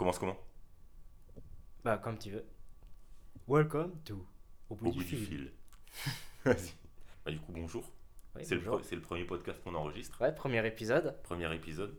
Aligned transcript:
commence 0.00 0.18
comment 0.18 0.36
Bah, 1.84 1.98
comme 1.98 2.16
tu 2.16 2.30
veux. 2.30 2.46
Welcome 3.46 4.00
to 4.04 4.26
Au 4.70 4.74
bout, 4.74 4.88
Au 4.88 4.92
du, 4.92 4.98
bout 4.98 5.04
du 5.04 5.10
fil. 5.10 5.26
fil. 5.26 5.52
Vas-y. 6.46 6.72
Bah, 7.22 7.30
du 7.30 7.38
coup, 7.38 7.52
bonjour. 7.52 7.84
C'est, 8.40 8.54
le, 8.54 8.60
bonjour. 8.62 8.80
pre- 8.80 8.82
c'est 8.82 8.94
le 8.96 9.02
premier 9.02 9.24
podcast 9.24 9.62
qu'on 9.62 9.74
enregistre. 9.74 10.18
Ouais, 10.22 10.34
premier 10.34 10.66
épisode. 10.66 11.20
Premier 11.22 11.54
épisode. 11.54 11.98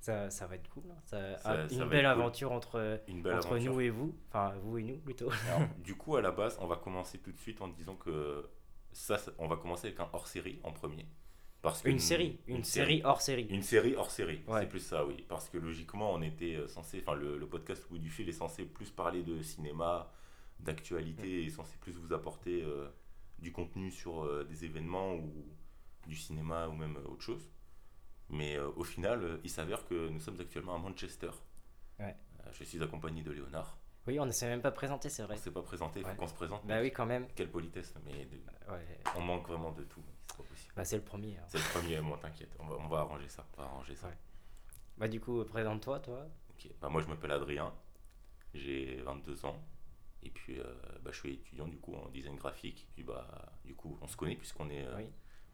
Ça, 0.00 0.30
ça 0.30 0.46
va 0.46 0.54
être 0.54 0.68
cool. 0.70 0.84
hein. 0.92 1.00
Ça- 1.06 1.38
Ça- 1.38 1.68
ça 1.68 1.74
une 1.74 1.88
belle 1.88 2.02
cool. 2.02 2.06
aventure 2.06 2.52
entre, 2.52 3.02
Une 3.08 3.20
belle 3.22 3.34
entre 3.38 3.48
aventure. 3.48 3.72
nous 3.72 3.80
et 3.80 3.90
vous. 3.90 4.16
Enfin, 4.28 4.54
vous 4.62 4.78
et 4.78 4.84
nous 4.84 4.98
plutôt. 4.98 5.28
Alors, 5.48 5.68
du 5.78 5.96
coup, 5.96 6.14
à 6.14 6.22
la 6.22 6.30
base, 6.30 6.56
on 6.60 6.68
va 6.68 6.76
commencer 6.76 7.18
tout 7.18 7.32
de 7.32 7.38
suite 7.38 7.60
en 7.62 7.66
disant 7.68 7.96
que 7.96 8.48
ça, 8.92 9.18
ça- 9.18 9.32
on 9.38 9.48
va 9.48 9.56
commencer 9.56 9.88
avec 9.88 9.98
un 9.98 10.08
hors-série 10.12 10.60
en 10.62 10.72
premier. 10.72 11.04
Parce 11.62 11.82
Une 11.84 11.98
série. 11.98 12.38
Une, 12.46 12.64
série 12.64 13.02
hors 13.04 13.20
série. 13.20 13.46
Une 13.50 13.62
série 13.62 13.94
hors 13.94 14.10
série, 14.10 14.40
Ouais. 14.48 14.60
c'est 14.60 14.68
plus 14.68 14.80
ça, 14.80 15.04
oui. 15.04 15.24
Parce 15.28 15.48
que 15.50 15.58
logiquement, 15.58 16.12
on 16.14 16.22
était 16.22 16.56
euh, 16.56 16.68
censé, 16.68 17.02
enfin, 17.06 17.14
le, 17.14 17.36
le 17.36 17.46
podcast 17.46 17.84
Au 17.86 17.94
bout 17.94 17.98
du 17.98 18.08
fil 18.08 18.28
est 18.28 18.32
censé 18.32 18.64
plus 18.64 18.90
parler 18.90 19.22
de 19.22 19.42
cinéma, 19.42 20.10
d'actualité, 20.60 21.44
et 21.44 21.50
censé 21.50 21.76
plus 21.80 21.92
vous 21.92 22.14
apporter 22.14 22.62
euh, 22.62 22.88
du 23.38 23.52
contenu 23.52 23.90
sur 23.90 24.24
euh, 24.24 24.44
des 24.44 24.64
événements 24.64 25.14
ou 25.14 25.30
du 26.06 26.16
cinéma 26.16 26.66
ou 26.68 26.72
même 26.72 26.96
autre 27.06 27.22
chose. 27.22 27.50
Mais 28.30 28.56
euh, 28.56 28.70
au 28.76 28.84
final, 28.84 29.38
il 29.44 29.50
s'avère 29.50 29.84
que 29.86 30.08
nous 30.08 30.20
sommes 30.20 30.40
actuellement 30.40 30.74
à 30.76 30.78
Manchester. 30.78 31.30
Ouais. 31.98 32.16
Je 32.52 32.64
suis 32.64 32.82
accompagné 32.82 33.22
de 33.22 33.32
Léonard. 33.32 33.76
Oui, 34.10 34.18
on 34.18 34.26
ne 34.26 34.32
s'est 34.32 34.48
même 34.48 34.60
pas 34.60 34.72
présenté, 34.72 35.08
c'est 35.08 35.22
On 35.22 35.26
vrai. 35.26 35.36
ne 35.36 35.40
s'est 35.40 35.52
pas 35.52 35.62
présenté, 35.62 36.00
il 36.00 36.02
faut 36.02 36.08
Ouais. 36.10 36.16
qu'on 36.16 36.26
se 36.26 36.34
présente. 36.34 36.66
Bah 36.66 36.80
oui, 36.80 36.90
quand 36.90 37.06
même. 37.06 37.28
Quelle 37.36 37.48
politesse, 37.48 37.94
mais 38.04 38.24
de- 38.24 38.72
Ouais. 38.72 38.84
on 39.16 39.20
manque 39.20 39.46
vraiment 39.46 39.70
de 39.70 39.84
tout. 39.84 40.02
C'est 40.26 40.36
pas 40.36 40.42
possible. 40.42 40.72
Bah, 40.74 40.84
c'est 40.84 40.96
le 40.96 41.02
premier. 41.04 41.36
hein. 41.38 41.44
C'est 41.46 41.58
le 41.58 41.64
premier, 41.80 42.00
moi, 42.00 42.18
t'inquiète. 42.20 42.50
On 42.58 42.66
va, 42.66 42.74
on 42.76 42.88
va 42.88 42.98
arranger 42.98 43.28
ça. 43.28 43.46
On 43.56 43.62
va 43.62 43.68
arranger 43.68 43.94
ça. 43.94 44.08
Ouais. 44.08 44.18
Bah, 44.98 45.06
du 45.06 45.20
coup, 45.20 45.44
présente-toi, 45.44 46.00
toi. 46.00 46.26
Ok. 46.50 46.68
Bah, 46.80 46.88
moi, 46.88 47.00
je 47.02 47.06
m'appelle 47.06 47.30
Adrien. 47.30 47.72
J'ai 48.52 48.96
22 49.02 49.44
ans. 49.46 49.62
Et 50.24 50.30
puis, 50.30 50.58
euh, 50.58 50.64
bah, 51.02 51.10
je 51.12 51.18
suis 51.20 51.34
étudiant 51.34 51.68
du 51.68 51.78
coup 51.78 51.94
en 51.94 52.08
design 52.08 52.34
graphique. 52.34 52.88
Puis, 52.94 53.04
bah, 53.04 53.52
du 53.64 53.76
coup, 53.76 53.96
on 54.02 54.08
se 54.08 54.16
connaît 54.16 54.34
puisqu'on 54.36 54.68
est, 54.70 54.84
euh, 54.86 54.96
Oui. 54.96 55.04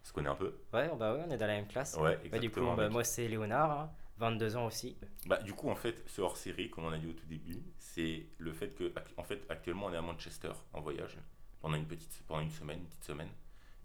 on 0.02 0.04
se 0.06 0.12
connaît 0.14 0.30
un 0.30 0.34
peu. 0.34 0.54
Ouais, 0.72 0.90
bah 0.96 1.14
ouais, 1.14 1.24
on 1.26 1.30
est 1.30 1.36
dans 1.36 1.46
la 1.46 1.56
même 1.56 1.68
classe. 1.68 1.94
Ouais, 1.96 2.16
Bah, 2.16 2.38
du 2.38 2.46
exactement. 2.46 2.70
coup, 2.70 2.76
bah, 2.78 2.88
moi, 2.88 3.04
c'est 3.04 3.28
Léonard, 3.28 3.70
hein, 3.70 3.92
22 4.18 4.56
ans 4.56 4.66
aussi. 4.66 4.96
Bah, 5.26 5.42
du 5.42 5.52
coup, 5.52 5.68
en 5.68 5.74
fait, 5.74 6.02
ce 6.06 6.22
hors-série, 6.22 6.70
comme 6.70 6.84
on 6.84 6.92
a 6.92 6.98
dit 6.98 7.06
au 7.06 7.12
tout 7.12 7.26
début, 7.26 7.62
c'est 7.78 8.26
le 8.38 8.52
fait 8.52 8.74
que, 8.74 8.92
en 9.16 9.24
fait, 9.24 9.44
actuellement, 9.48 9.86
on 9.86 9.92
est 9.92 9.96
à 9.96 10.02
Manchester 10.02 10.52
en 10.72 10.80
voyage 10.80 11.18
pendant 11.60 11.76
une 11.76 11.86
petite, 11.86 12.22
pendant 12.26 12.40
une 12.40 12.50
semaine, 12.50 12.80
petite 12.84 13.04
semaine. 13.04 13.28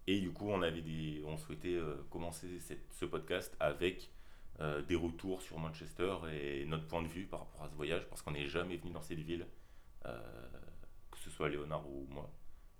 Et 0.06 0.20
du 0.20 0.32
coup, 0.32 0.48
on 0.48 0.62
avait 0.62 0.80
des, 0.80 1.22
on 1.26 1.36
souhaitait 1.36 1.74
euh, 1.74 1.96
commencer 2.10 2.58
ce 2.90 3.04
podcast 3.04 3.54
avec 3.60 4.10
euh, 4.60 4.82
des 4.82 4.96
retours 4.96 5.42
sur 5.42 5.58
Manchester 5.58 6.16
et 6.32 6.64
notre 6.64 6.86
point 6.86 7.02
de 7.02 7.08
vue 7.08 7.26
par 7.26 7.40
rapport 7.40 7.62
à 7.62 7.68
ce 7.68 7.74
voyage, 7.74 8.06
parce 8.08 8.22
qu'on 8.22 8.32
n'est 8.32 8.46
jamais 8.46 8.76
venu 8.76 8.92
dans 8.92 9.02
cette 9.02 9.20
ville, 9.20 9.46
euh, 10.06 10.18
que 11.10 11.18
ce 11.18 11.30
soit 11.30 11.48
Léonard 11.48 11.88
ou 11.88 12.06
moi. 12.08 12.30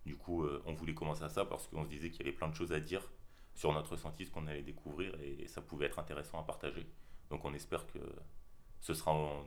Du 0.04 0.16
coup, 0.16 0.44
on 0.66 0.72
voulait 0.72 0.94
commencer 0.94 1.22
à 1.22 1.28
ça 1.28 1.44
parce 1.44 1.68
qu'on 1.68 1.84
se 1.84 1.88
disait 1.88 2.10
qu'il 2.10 2.26
y 2.26 2.28
avait 2.28 2.36
plein 2.36 2.48
de 2.48 2.56
choses 2.56 2.72
à 2.72 2.80
dire 2.80 3.08
sur 3.54 3.72
notre 3.72 3.92
ressenti, 3.92 4.24
ce 4.24 4.32
qu'on 4.32 4.48
allait 4.48 4.62
découvrir, 4.62 5.14
et 5.20 5.46
ça 5.46 5.62
pouvait 5.62 5.86
être 5.86 6.00
intéressant 6.00 6.40
à 6.40 6.42
partager. 6.42 6.84
Donc 7.32 7.44
on 7.46 7.54
espère 7.54 7.86
que 7.86 7.98
ce 8.80 8.92
sera 8.92 9.12
en- 9.12 9.44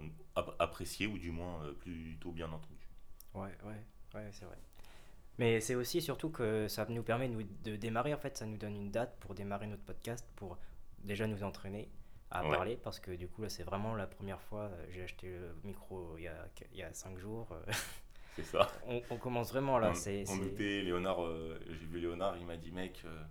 apprécié 0.59 1.05
ou 1.07 1.17
du 1.19 1.29
moins 1.31 1.63
euh, 1.63 1.73
plutôt 1.73 2.31
bien 2.31 2.51
entendu. 2.51 2.89
Ouais, 3.35 3.55
ouais, 3.63 3.83
ouais, 4.15 4.29
c'est 4.31 4.45
vrai. 4.45 4.57
Mais 5.37 5.59
c'est 5.61 5.75
aussi 5.75 6.01
surtout 6.01 6.29
que 6.31 6.67
ça 6.67 6.85
nous 6.89 7.03
permet 7.03 7.27
nous, 7.27 7.43
de 7.43 7.75
démarrer, 7.75 8.13
en 8.13 8.17
fait, 8.17 8.35
ça 8.37 8.45
nous 8.47 8.57
donne 8.57 8.75
une 8.75 8.89
date 8.91 9.15
pour 9.19 9.35
démarrer 9.35 9.67
notre 9.67 9.83
podcast, 9.83 10.25
pour 10.35 10.57
déjà 11.03 11.27
nous 11.27 11.43
entraîner 11.43 11.89
à 12.31 12.43
Ouais. 12.43 12.49
parler, 12.55 12.75
parce 12.77 12.99
que 12.99 13.11
du 13.11 13.27
coup, 13.27 13.43
là, 13.43 13.49
c'est 13.49 13.63
vraiment 13.63 13.93
la 13.95 14.07
première 14.07 14.41
fois, 14.41 14.61
euh, 14.63 14.85
j'ai 14.89 15.03
acheté 15.03 15.27
le 15.29 15.55
micro 15.63 16.15
il 16.17 16.23
y 16.23 16.27
a, 16.27 16.47
il 16.71 16.77
y 16.79 16.83
a 16.83 16.91
cinq 16.93 17.17
jours. 17.19 17.47
euh, 17.51 17.71
C'est 18.35 18.45
ça. 18.45 18.67
on, 18.87 18.99
on 19.11 19.17
commence 19.17 19.51
vraiment 19.51 19.77
là, 19.77 19.89
on, 19.91 19.91
on 19.91 20.35
Léonard, 20.83 21.23
euh, 21.23 21.59
j'ai 21.69 21.85
vu 21.85 21.99
Léonard, 21.99 22.35
il 22.37 22.45
m'a 22.47 22.57
dit 22.57 22.71
mec, 22.71 23.03
euh, 23.05 23.21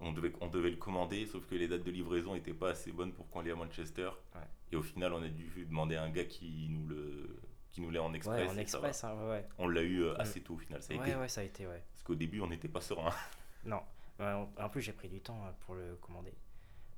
on, 0.00 0.12
devait, 0.12 0.32
on 0.40 0.48
devait 0.48 0.70
le 0.70 0.76
commander, 0.76 1.26
sauf 1.26 1.46
que 1.46 1.54
les 1.54 1.68
dates 1.68 1.82
de 1.84 1.90
livraison 1.90 2.34
n'étaient 2.34 2.52
pas 2.54 2.70
assez 2.70 2.92
bonnes 2.92 3.12
pour 3.12 3.28
qu'on 3.30 3.40
l'ait 3.40 3.52
à 3.52 3.56
Manchester. 3.56 4.10
Ouais. 4.34 4.40
Et 4.72 4.76
au 4.76 4.82
final, 4.82 5.12
on 5.12 5.22
a 5.22 5.28
dû 5.28 5.64
demander 5.68 5.96
à 5.96 6.02
un 6.02 6.10
gars 6.10 6.24
qui 6.24 6.68
nous 6.70 6.86
le 6.88 7.36
qui 7.72 7.80
nous 7.82 7.90
l'ait 7.90 7.98
en 7.98 8.14
express. 8.14 8.48
Ouais, 8.48 8.54
en 8.54 8.58
express, 8.58 9.04
hein, 9.04 9.14
ouais. 9.28 9.46
On 9.58 9.68
l'a 9.68 9.82
eu 9.82 10.02
euh, 10.02 10.18
assez 10.18 10.40
tôt 10.40 10.54
au 10.54 10.58
final, 10.58 10.82
ça 10.82 10.94
a 10.94 10.96
ouais. 10.96 11.02
été. 11.02 11.14
Ouais, 11.14 11.20
ouais, 11.20 11.28
ça 11.28 11.42
a 11.42 11.44
été, 11.44 11.66
ouais. 11.66 11.82
Parce 11.92 12.02
qu'au 12.04 12.14
début, 12.14 12.40
on 12.40 12.46
n'était 12.46 12.68
pas 12.68 12.80
serein. 12.80 13.10
Non, 13.66 13.82
Ouais, 14.18 14.32
en 14.58 14.68
plus, 14.70 14.80
j'ai 14.80 14.92
pris 14.94 15.08
du 15.10 15.20
temps 15.20 15.44
euh, 15.44 15.50
pour 15.66 15.74
le 15.74 15.96
commander. 16.00 16.32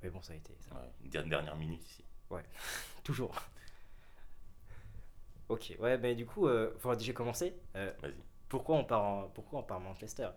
Mais 0.03 0.09
bon, 0.11 0.23
ça 0.23 0.35
a 0.35 0.37
été. 0.37 0.55
ça. 0.61 0.75
Ouais, 0.77 0.89
une 1.03 1.11
der- 1.11 1.25
dernière 1.27 1.57
minute 1.57 1.85
ici. 1.85 2.05
Toujours. 3.03 3.35
Ok, 5.49 5.75
ouais, 5.79 5.97
mais 5.99 6.15
du 6.15 6.27
coup, 6.27 6.47
euh, 6.47 6.75
faut 6.79 6.95
déjà 6.95 7.13
commencer. 7.13 7.55
Euh, 7.75 7.93
Vas-y. 8.03 8.15
pourquoi, 8.49 8.77
on 8.77 8.85
part 8.85 9.03
en- 9.03 9.29
pourquoi 9.31 9.61
on 9.61 9.63
part 9.63 9.79
à 9.79 9.81
Manchester? 9.81 10.29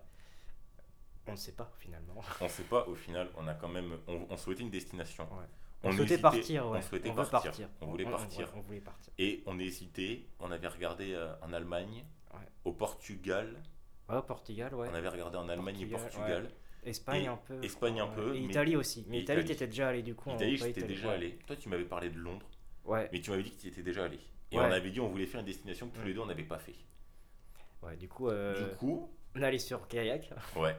On 1.26 1.32
ne 1.32 1.36
sait 1.36 1.52
pas 1.52 1.70
finalement. 1.78 2.14
On 2.40 2.48
sait 2.48 2.64
pas, 2.64 2.84
au 2.88 2.94
final, 2.94 3.28
on 3.36 3.46
a 3.46 3.54
quand 3.54 3.68
même. 3.68 3.96
On, 4.08 4.26
on 4.30 4.36
souhaitait 4.36 4.62
une 4.62 4.70
destination. 4.70 5.24
Ouais. 5.24 5.44
On, 5.84 5.88
On, 5.88 5.92
souhaitait 5.92 6.14
hésitait- 6.14 6.22
partir, 6.22 6.68
ouais. 6.68 6.78
On 6.78 6.82
souhaitait 6.82 7.12
partir. 7.12 7.68
On 7.80 7.86
voulait 7.86 8.04
partir. 8.04 8.50
On, 8.54 8.58
on 8.58 8.62
voulait 8.62 8.80
partir. 8.80 9.12
Et 9.18 9.42
on 9.46 9.58
hésitait. 9.58 10.22
On 10.40 10.50
avait 10.50 10.68
regardé 10.68 11.12
euh, 11.14 11.32
en 11.42 11.52
Allemagne, 11.52 12.04
Ouais. 12.34 12.40
au 12.64 12.72
Portugal. 12.72 13.62
Ouais, 14.08 14.16
au 14.16 14.22
Portugal, 14.22 14.74
ouais. 14.74 14.88
On 14.90 14.94
avait 14.94 15.08
regardé 15.08 15.36
en 15.38 15.48
Allemagne 15.48 15.80
et 15.80 15.86
Portugal, 15.86 16.12
Portugal. 16.14 16.50
Espagne 16.84 17.22
et 17.24 17.28
un 17.28 17.36
peu. 17.36 17.58
je 17.60 17.66
Espagne 17.66 18.00
un 18.00 18.06
peu. 18.08 18.34
Et 18.34 18.40
mais- 18.40 18.46
Italie 18.46 18.76
aussi. 18.76 19.04
Mais 19.08 19.20
Italie, 19.20 19.44
t'étais 19.44 19.66
déjà 19.68 19.88
allé 19.88 20.02
du 20.02 20.14
coup. 20.16 20.30
Italie, 20.30 20.56
j'étais 20.56 20.82
déjà 20.82 21.12
allé. 21.12 21.38
Toi, 21.46 21.54
tu 21.56 21.68
m'avais 21.68 21.84
parlé 21.84 22.10
de 22.10 22.18
Londres, 22.18 22.46
Ouais, 22.84 23.08
mais 23.12 23.20
tu 23.20 23.30
m'avais 23.30 23.44
dit 23.44 23.52
que 23.52 23.60
tu 23.60 23.68
étais 23.68 23.82
déjà 23.82 24.04
allé. 24.04 24.18
Et 24.50 24.58
on 24.58 24.62
avait 24.62 24.90
dit 24.90 24.98
on 25.00 25.08
voulait 25.08 25.26
faire 25.26 25.40
une 25.40 25.46
destination 25.46 25.88
que 25.88 25.96
tous 25.98 26.04
les 26.04 26.12
deux 26.14 26.20
on 26.20 26.26
n'avait 26.26 26.42
pas 26.42 26.58
fait. 26.58 26.74
ouais, 27.82 27.96
du 27.96 28.08
coup, 28.08 28.28
euh, 28.28 28.70
Du 28.70 28.76
coup, 28.76 29.08
on 29.36 29.42
allé 29.42 29.58
sur 29.58 29.86
Kayak. 29.88 30.30
ouais, 30.56 30.76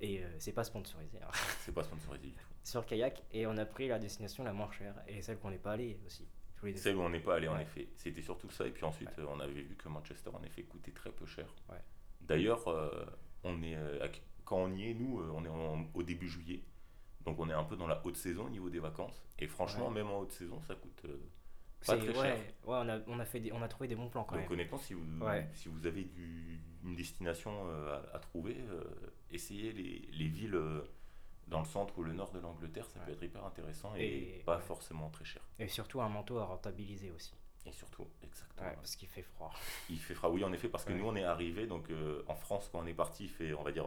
Et 0.00 0.22
euh, 0.22 0.28
c'est 0.38 0.52
pas 0.52 0.64
sponsorisé. 0.64 1.18
hein. 1.22 1.28
c'est 1.60 1.72
pas 1.72 1.82
sponsorisé 1.84 2.26
du 2.28 2.32
tout. 2.34 2.44
sur 2.64 2.84
Kayak. 2.84 3.22
Et 3.32 3.46
on 3.46 3.56
a 3.56 3.64
pris 3.64 3.88
la 3.88 3.98
destination 3.98 4.44
la 4.44 4.52
moins 4.52 4.70
chère. 4.70 4.94
Et 5.08 5.22
celle 5.22 5.38
qu'on 5.38 5.50
n'est 5.50 5.58
pas 5.58 5.72
allé 5.72 5.98
aussi. 6.06 6.26
Celle 6.76 6.96
où 6.96 7.00
on 7.02 7.10
n'est 7.10 7.20
pas 7.20 7.36
allé 7.36 7.46
en 7.48 7.58
effet. 7.58 7.88
C'était 7.96 8.22
surtout 8.22 8.50
ça. 8.50 8.66
Et 8.66 8.70
puis 8.70 8.84
ensuite, 8.84 9.08
Ouais. 9.10 9.24
euh, 9.24 9.26
on 9.28 9.38
avait 9.40 9.52
vu 9.62 9.76
que 9.76 9.88
Manchester 9.88 10.30
en 10.32 10.42
effet 10.42 10.62
coûtait 10.64 10.90
très 10.90 11.10
peu 11.12 11.24
cher. 11.26 11.46
Ouais. 11.68 11.76
D'ailleurs, 12.22 12.66
euh, 12.68 13.04
on 13.44 13.62
est 13.62 13.76
euh, 13.76 14.08
quand 14.44 14.56
on 14.58 14.72
y 14.74 14.90
est, 14.90 14.94
nous, 14.94 15.20
on 15.34 15.44
est 15.44 15.48
en- 15.48 15.86
au 15.94 16.02
début 16.02 16.28
juillet. 16.28 16.62
Donc 17.24 17.38
on 17.38 17.48
est 17.50 17.52
un 17.52 17.64
peu 17.64 17.76
dans 17.76 17.86
la 17.86 18.00
haute 18.06 18.16
saison 18.16 18.46
au 18.46 18.50
niveau 18.50 18.70
des 18.70 18.78
vacances. 18.80 19.22
Et 19.38 19.46
franchement, 19.48 19.90
même 19.90 20.08
en 20.08 20.20
haute 20.20 20.32
saison, 20.32 20.60
ça 20.62 20.74
coûte 20.74 21.04
pas 21.86 21.96
très 21.96 22.08
ouais, 22.08 22.14
cher. 22.14 22.36
ouais, 22.36 22.76
on 22.82 22.88
a, 22.88 22.98
on 23.06 23.18
a 23.20 23.24
fait 23.24 23.40
des, 23.40 23.52
on 23.52 23.62
a 23.62 23.68
trouvé 23.68 23.88
des 23.88 23.94
bons 23.96 24.08
plans 24.08 24.24
quand 24.24 24.34
Donc 24.36 24.44
même. 24.44 24.52
honnêtement, 24.52 24.78
si 24.78 24.94
vous, 24.94 25.04
Ouais. 25.24 25.48
si 25.54 25.68
vous 25.68 25.86
avez 25.86 26.04
du- 26.04 26.60
une 26.84 26.94
destination 26.94 27.52
euh, 27.68 28.00
à, 28.12 28.16
à 28.16 28.18
trouver, 28.18 28.56
euh, 28.70 28.82
essayez 29.30 29.72
les, 29.72 30.08
les 30.12 30.28
villes 30.28 30.54
euh, 30.54 30.82
dans 31.48 31.60
le 31.60 31.64
centre 31.66 31.98
ou 31.98 32.02
le 32.02 32.12
nord 32.12 32.30
de 32.32 32.38
l'Angleterre, 32.40 32.86
ça 32.86 33.00
peut 33.00 33.12
être 33.12 33.22
hyper 33.22 33.44
intéressant 33.44 33.94
et, 33.96 34.04
Et- 34.04 34.42
pas 34.44 34.56
ouais. 34.56 34.62
forcément 34.62 35.08
très 35.10 35.24
cher. 35.24 35.42
Et 35.58 35.68
surtout 35.68 36.00
un 36.00 36.08
manteau 36.08 36.38
à 36.38 36.44
rentabiliser 36.44 37.10
aussi. 37.10 37.34
Et 37.66 37.72
surtout, 37.72 38.06
exactement. 38.22 38.68
Ouais, 38.68 38.74
parce 38.76 38.94
qu'il 38.94 39.08
fait 39.08 39.22
froid. 39.22 39.52
Il 39.90 39.98
fait 39.98 40.14
froid, 40.14 40.30
oui, 40.30 40.44
en 40.44 40.52
effet, 40.52 40.68
parce 40.68 40.84
que 40.84 40.92
Ouais. 40.92 40.98
nous, 40.98 41.06
on 41.06 41.16
est 41.16 41.24
arrivé, 41.24 41.66
donc 41.66 41.90
euh, 41.90 42.22
en 42.28 42.34
France, 42.36 42.68
quand 42.70 42.80
on 42.80 42.86
est 42.86 42.94
parti, 42.94 43.24
il 43.24 43.30
fait, 43.30 43.52
on 43.54 43.62
va 43.64 43.72
dire, 43.72 43.86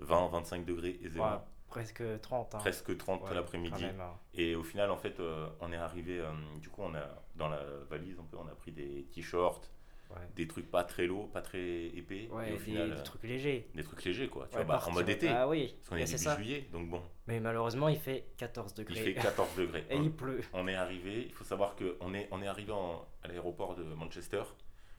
20-25 0.00 0.64
degrés 0.64 0.98
aisément. 1.02 1.44
Presque 1.68 2.02
30. 2.20 2.54
hein. 2.54 2.58
Presque 2.58 2.96
30 2.96 3.22
Ouais, 3.24 3.34
l'après-midi. 3.34 3.84
hein. 3.84 4.12
Et 4.34 4.54
au 4.54 4.62
final, 4.62 4.90
en 4.90 4.96
fait, 4.96 5.18
euh, 5.20 5.48
on 5.60 5.72
est 5.72 5.76
arrivé, 5.76 6.20
euh, 6.20 6.30
du 6.60 6.68
coup, 6.68 6.82
on 6.82 6.94
a, 6.94 7.04
dans 7.36 7.48
la 7.48 7.60
valise, 7.90 8.16
on 8.32 8.46
a 8.46 8.54
pris 8.54 8.72
des 8.72 9.04
t-shirts, 9.12 9.70
Ouais, 10.10 10.20
des 10.36 10.46
trucs 10.46 10.70
pas 10.70 10.84
très 10.84 11.06
lourds, 11.06 11.28
pas 11.32 11.40
très 11.42 11.86
épais. 11.86 12.28
Ouais, 12.30 12.50
et 12.50 12.52
au 12.52 12.56
des, 12.56 12.62
final, 12.62 12.90
des 12.92 12.96
euh, 12.98 13.02
trucs 13.02 13.22
légers. 13.24 13.68
des 13.74 13.82
trucs 13.82 14.04
légers, 14.04 14.28
quoi. 14.28 14.46
Tu 14.48 14.54
vois, 14.54 14.64
bah, 14.64 14.80
en 14.86 14.92
mode 14.92 15.08
été. 15.08 15.28
Ah 15.28 15.48
oui, 15.48 15.74
Parce 15.78 15.88
qu'on 15.88 15.96
est 15.96 16.04
début 16.04 16.18
ça. 16.18 16.36
juillet, 16.36 16.68
donc 16.70 16.88
bon, 16.90 17.02
Mais 17.26 17.40
malheureusement, 17.40 17.88
il 17.88 17.98
fait 17.98 18.26
14 18.36 18.74
degrés. 18.74 18.94
il 18.96 19.02
fait 19.02 19.14
14 19.14 19.56
degrés. 19.56 19.84
Et 19.90 19.96
on, 19.96 20.02
il 20.04 20.12
pleut. 20.12 20.40
on 20.52 20.68
est 20.68 20.74
arrivé, 20.76 21.24
il 21.26 21.32
faut 21.32 21.42
savoir 21.42 21.74
qu'on 21.74 22.14
est, 22.14 22.28
on 22.30 22.42
est 22.42 22.46
arrivé 22.46 22.70
en- 22.70 23.04
à 23.24 23.28
l'aéroport 23.28 23.74
de 23.74 23.82
Manchester. 23.82 24.42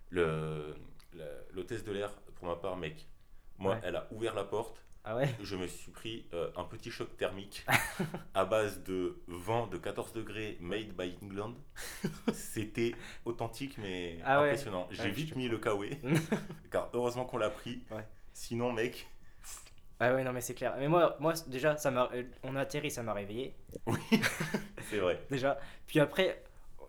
Le- 0.10 0.76
L'hôtesse 1.54 1.86
de 1.86 1.94
l'air, 1.94 2.12
pour 2.36 2.48
ma 2.48 2.56
part, 2.58 2.76
mec, 2.76 3.08
moi, 3.58 3.78
elle 3.84 3.96
a 3.96 4.08
ouvert 4.12 4.34
la 4.36 4.44
porte. 4.44 4.84
Ah 5.07 5.16
ouais 5.16 5.30
Je 5.42 5.56
me 5.56 5.68
suis 5.68 5.92
pris 5.92 6.25
euh, 6.34 6.50
un 6.56 6.63
petit 6.63 6.90
choc 6.90 7.16
thermique 7.16 7.63
à 8.34 8.44
base 8.46 8.84
de 8.84 9.22
vent 9.28 9.68
de 9.68 9.78
14 9.78 10.13
degrés 10.13 10.57
made 10.60 10.94
by 10.98 11.16
England. 11.22 11.54
C'était 12.34 12.96
authentique, 13.24 13.78
mais 13.78 14.18
Ah 14.25 14.42
ouais. 14.42 14.48
impressionnant. 14.50 14.88
J'ai 14.90 15.04
Ouais, 15.04 15.12
vite 15.12 15.34
te 15.34 15.38
mis 15.38 15.48
le 15.48 15.60
kawaii, 15.60 16.00
car 16.72 16.90
heureusement 16.94 17.25
qu'on 17.25 17.38
l'a 17.38 17.52
pris. 17.52 17.84
Ouais. 17.92 18.06
Sinon, 18.34 18.72
mec, 18.74 19.07
Ah 20.00 20.13
ouais, 20.13 20.24
non, 20.24 20.34
mais 20.34 20.42
c'est 20.42 20.56
clair. 20.56 20.74
Mais 20.80 20.88
moi, 20.88 21.16
moi 21.19 21.34
déjà, 21.48 21.78
ça 21.78 21.92
m'a, 21.92 22.10
euh, 22.13 22.24
on 22.44 22.56
a 22.56 22.62
atterri, 22.62 22.90
ça 22.90 23.04
m'a 23.04 23.13
réveillé. 23.13 23.56
c'est 24.90 24.98
vrai. 24.98 25.22
Déjà. 25.30 25.60
Puis 25.88 26.00
après, 26.00 26.44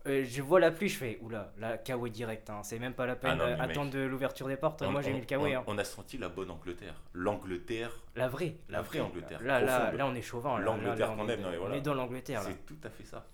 euh, 0.06 0.24
je 0.24 0.42
vois 0.42 0.60
la 0.60 0.70
pluie, 0.70 0.88
je 0.88 0.96
fais, 0.98 1.18
oula, 1.22 1.52
la 1.58 1.78
kawaii 1.78 2.10
direct. 2.12 2.48
Hein. 2.50 2.62
C'est 2.62 2.78
même 2.78 2.94
pas 2.94 3.06
la 3.06 3.16
peine 3.16 3.32
Ah 3.32 3.36
non, 3.36 3.44
mais 3.46 3.52
euh, 3.60 3.64
attendre 3.64 3.90
de 3.90 4.00
l'ouverture 4.00 4.48
des 4.48 4.56
portes. 4.56 4.82
On- 4.82 4.90
moi, 4.90 5.02
j'ai 5.02 5.10
on- 5.10 5.14
mis 5.14 5.20
le 5.20 5.26
kawaii. 5.26 5.56
on, 5.56 5.60
hein. 5.60 5.64
on 5.66 5.78
a 5.78 5.84
senti 5.84 6.18
la 6.18 6.28
bonne 6.28 6.50
Angleterre. 6.50 7.00
L'Angleterre, 7.12 7.92
La 8.14 8.28
vraie. 8.28 8.56
la 8.68 8.82
vraie 8.82 9.00
Angleterre. 9.00 9.42
Là, 9.42 9.60
là, 9.60 9.92
là, 9.92 10.06
on 10.06 10.14
est 10.14 10.22
chauvin. 10.22 10.58
L'Angleterre 10.58 11.12
on 11.12 11.16
qu'on 11.16 11.28
aime. 11.28 11.44
On 11.62 11.72
est 11.72 11.80
dans 11.80 11.94
l'Angleterre. 11.94 12.42
C'est 12.42 12.64
tout 12.66 12.78
à 12.84 12.90
fait 12.90 13.04
ça. 13.04 13.26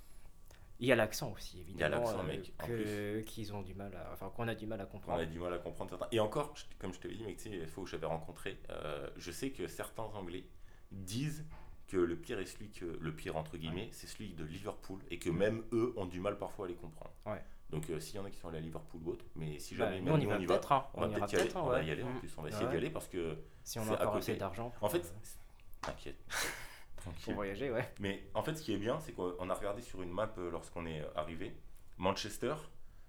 Il 0.81 0.89
y 0.89 0.93
a 0.93 0.97
l'accent 0.97 1.31
aussi, 1.31 1.61
évidemment. 1.61 1.77
Il 1.77 1.81
y 1.81 1.85
a 1.85 1.89
l'accent, 2.01 2.19
euh, 2.19 2.27
mec, 2.27 2.53
que- 2.59 3.21
Qu'ils 3.21 3.55
ont 3.55 3.63
du 3.63 3.73
mal 3.75 3.95
à. 3.95 4.11
Enfin, 4.13 4.33
qu'on 4.35 4.49
a 4.49 4.55
du 4.57 4.67
mal 4.67 4.81
à 4.81 4.85
On 4.85 4.87
comprendre. 4.89 5.21
a 5.21 5.27
du 5.27 5.39
mal 5.39 5.55
à 5.55 5.59
comprendre 5.59 5.91
certains. 5.91 6.09
Et 6.11 6.19
encore, 6.19 6.53
je- 6.57 6.65
comme 6.81 6.93
je 6.93 6.99
te 6.99 7.07
l'ai 7.07 7.15
dit, 7.15 7.23
mec, 7.25 7.37
tu 7.37 7.45
sais, 7.45 7.49
les 7.51 7.67
fois 7.69 7.85
où 7.85 7.87
j'avais 7.87 8.07
rencontré, 8.07 8.59
euh, 8.71 9.09
je 9.17 9.31
sais 9.31 9.51
que 9.51 9.69
certains 9.69 10.03
Anglais 10.03 10.45
disent 10.91 11.47
que 11.93 11.97
le 11.99 12.17
pire 12.17 12.39
est 12.39 12.47
celui 12.47 12.71
que 12.71 12.85
le 13.01 13.15
pire 13.15 13.37
entre 13.37 13.57
guillemets, 13.59 13.89
c'est 13.93 14.07
celui 14.07 14.33
de 14.33 14.45
Liverpool 14.45 14.99
et 15.11 15.19
que 15.19 15.29
même 15.31 15.63
eux 15.73 15.93
ont 15.97 16.07
du 16.07 16.21
mal 16.21 16.39
parfois 16.39 16.65
à 16.65 16.69
les 16.69 16.75
comprendre. 16.75 17.13
Ouais. 17.27 17.43
Donc 17.71 17.89
euh, 17.91 18.01
s'il 18.01 18.17
y 18.17 18.19
en 18.19 18.25
a 18.25 18.31
qui 18.31 18.39
sont 18.39 18.49
allés 18.49 18.59
à 18.59 18.61
Liverpool 18.63 19.01
ou 19.05 19.11
autre, 19.11 19.25
mais 19.37 19.59
si 19.59 19.75
Bah, 19.75 19.85
jamais 19.87 20.01
nous, 20.01 20.07
même 20.07 20.15
on 20.15 20.19
y 20.19 20.27
va 20.27 20.39
va, 20.39 20.47
peut-être. 20.47 20.73
hein. 20.73 20.87
on 20.95 21.01
va 21.03 21.09
ira 21.09 21.19
peut-être 21.27 21.33
y 21.33 21.37
aller. 21.37 21.45
peut-être, 21.45 21.57
on 21.57 21.67
va 21.69 21.83
y 21.83 21.91
aller 21.91 22.03
en 22.03 22.19
plus, 22.19 22.35
on 22.39 22.43
va 22.43 22.49
essayer 22.49 22.69
d'y 22.69 22.77
aller 22.77 22.91
parce 22.91 23.09
que 23.09 23.37
Si 23.65 23.79
on 23.79 23.83
a 23.89 23.93
encore 23.95 24.17
assez 24.17 24.37
d'argent. 24.37 24.73
en 24.81 24.89
fait, 24.89 24.99
euh, 24.99 25.03
t'inquiète, 25.83 26.19
pour 27.25 27.35
voyager, 27.35 27.71
ouais. 27.71 27.93
Mais 28.01 28.23
en 28.35 28.43
fait, 28.43 28.55
ce 28.57 28.63
qui 28.63 28.73
est 28.73 28.79
bien, 28.79 28.99
c'est 29.01 29.13
qu'on 29.13 29.49
a 29.51 29.55
regardé 29.55 29.83
sur 29.83 30.03
une 30.03 30.11
map 30.11 30.33
euh, 30.39 30.51
lorsqu'on 30.51 30.87
est 30.87 31.03
arrivé. 31.15 31.55
Manchester, 31.99 32.55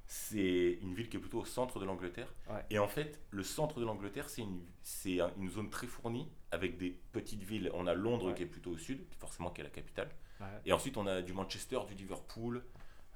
c'est 0.06 0.78
une 0.82 0.94
ville 0.94 1.10
qui 1.10 1.18
est 1.18 1.20
plutôt 1.20 1.40
au 1.42 1.46
centre 1.46 1.80
de 1.80 1.86
l'Angleterre. 1.86 2.34
Ouais. 2.50 2.66
Et 2.70 2.80
en 2.80 2.88
fait, 2.88 3.20
le 3.32 3.44
centre 3.44 3.80
de 3.80 3.86
l'Angleterre, 3.86 4.30
c'est 4.30 4.42
une, 4.42 4.62
c'est 4.82 5.20
un- 5.22 5.32
une 5.38 5.50
zone 5.50 5.70
très 5.70 5.88
fournie 5.88 6.28
avec 6.54 6.78
des 6.78 6.92
petites 7.12 7.44
villes. 7.44 7.70
On 7.74 7.88
a 7.88 7.94
Londres 7.94 8.28
Ouais. 8.28 8.34
qui 8.36 8.44
est 8.44 8.48
plutôt 8.48 8.72
au 8.72 8.78
sud, 8.78 9.08
qui 9.10 9.18
forcément 9.18 9.50
qui 9.52 9.62
est 9.62 9.64
la 9.64 9.70
capitale. 9.70 10.10
Ouais. 10.40 10.48
Et 10.66 10.74
ensuite, 10.74 10.98
on 10.98 11.08
a 11.08 11.22
du 11.22 11.34
Manchester, 11.34 11.80
du 11.88 11.96
Liverpool. 11.96 12.64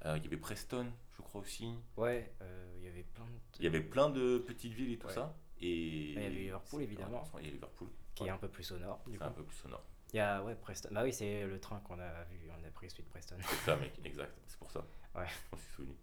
Euh, 0.05 0.17
il 0.17 0.23
y 0.23 0.27
avait 0.27 0.37
Preston, 0.37 0.87
je 1.17 1.21
crois 1.21 1.41
aussi. 1.41 1.73
Ouais, 1.95 2.31
euh, 2.41 2.73
il 2.77 2.83
y 2.83 2.87
avait 2.87 3.03
plein 3.03 3.25
de. 3.25 3.31
Il 3.59 3.63
y 3.63 3.67
avait 3.67 3.81
plein 3.81 4.09
de 4.09 4.37
petites 4.39 4.73
villes 4.73 4.93
et 4.93 4.97
tout 4.97 5.09
ça. 5.09 5.35
Et 5.59 6.11
il 6.11 6.13
y 6.13 6.17
avait 6.17 6.29
Liverpool, 6.29 6.81
évidemment. 6.83 7.23
Il 7.39 7.45
y 7.45 7.49
a 7.49 7.51
Liverpool. 7.51 7.89
qui 8.15 8.25
est 8.25 8.29
un 8.29 8.37
peu 8.37 8.47
plus 8.47 8.71
au 8.71 8.77
nord. 8.79 9.01
C'est 9.11 9.21
un 9.21 9.31
peu 9.31 9.43
plus 9.43 9.55
sonore. 9.57 9.83
Il 10.13 10.17
y 10.17 10.19
a 10.19 10.41
ouais, 10.43 10.55
Preston. 10.55 10.89
Bah 10.91 11.01
oui, 11.03 11.11
c'est 11.11 11.45
le 11.45 11.59
train 11.59 11.79
qu'on 11.81 11.99
a 11.99 12.23
vu. 12.25 12.49
On 12.49 12.63
a 12.65 12.71
pris 12.71 12.89
celui 12.89 13.03
de 13.03 13.09
Preston. 13.09 13.35
C'est 13.41 13.55
ça, 13.57 13.75
mec, 13.75 13.93
exact. 14.05 14.31
C'est 14.47 14.57
pour 14.57 14.71
ça. 14.71 14.85
Ouais. 15.15 15.25
M'en 15.51 15.57
suis 15.57 15.73
souvenu. 15.75 15.93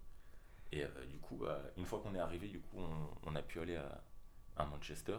Et 0.73 0.85
euh, 0.85 0.89
du 1.09 1.19
coup, 1.19 1.37
bah, 1.37 1.63
une 1.77 1.85
fois 1.87 2.01
qu'on 2.01 2.15
est 2.15 2.19
arrivé, 2.19 2.49
du 2.49 2.61
coup, 2.61 2.79
on, 2.81 3.09
on 3.31 3.35
a 3.37 3.43
pu 3.43 3.61
aller 3.61 3.77
à, 3.77 4.03
à 4.57 4.67
Manchester. 4.67 5.17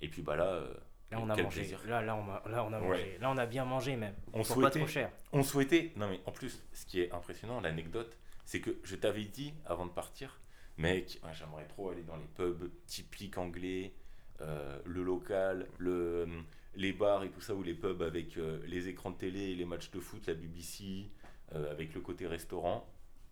Et 0.00 0.08
puis, 0.08 0.22
bah 0.22 0.36
là, 0.36 0.46
euh, 0.52 0.74
Là, 1.10 1.18
on 1.20 1.30
a 1.30 1.34
quel 1.34 1.44
mangé. 1.44 1.60
plaisir. 1.60 1.80
Là, 1.86 2.02
là, 2.02 2.16
on 2.16 2.28
a, 2.30 2.42
là, 2.50 2.64
on 2.64 2.72
a 2.72 2.80
Ouais. 2.80 2.86
mangé. 2.88 3.18
Là, 3.20 3.30
on 3.30 3.36
a 3.38 3.46
bien 3.46 3.64
mangé 3.64 3.96
même. 3.96 4.14
On 4.28 4.38
Pour 4.42 4.48
pas 4.48 4.54
souhaitait, 4.54 4.78
trop 4.80 4.88
cher. 4.88 5.10
on 5.32 5.42
souhaitait. 5.42 5.92
Non, 5.96 6.08
mais 6.08 6.20
en 6.26 6.32
plus, 6.32 6.62
ce 6.72 6.84
qui 6.86 7.00
est 7.00 7.10
impressionnant, 7.12 7.60
l'anecdote, 7.60 8.16
c'est 8.44 8.60
que 8.60 8.76
je 8.84 8.94
t'avais 8.96 9.24
dit 9.24 9.54
avant 9.66 9.86
de 9.86 9.90
partir, 9.90 10.40
mec, 10.76 11.18
ouais, 11.24 11.30
j'aimerais 11.32 11.66
trop 11.66 11.90
aller 11.90 12.02
dans 12.02 12.16
les 12.16 12.26
pubs 12.36 12.70
typiques 12.86 13.38
anglais, 13.38 13.94
euh, 14.42 14.78
le 14.84 15.02
local, 15.02 15.66
le, 15.78 16.28
les 16.74 16.92
bars 16.92 17.24
et 17.24 17.30
tout 17.30 17.40
ça, 17.40 17.54
ou 17.54 17.62
les 17.62 17.74
pubs 17.74 18.02
avec 18.02 18.36
euh, 18.36 18.60
les 18.66 18.88
écrans 18.88 19.10
de 19.10 19.16
télé 19.16 19.54
les 19.54 19.64
matchs 19.64 19.90
de 19.90 20.00
foot, 20.00 20.26
la 20.26 20.34
BBC, 20.34 21.10
euh, 21.54 21.70
avec 21.72 21.94
le 21.94 22.00
côté 22.02 22.26
restaurant. 22.26 22.86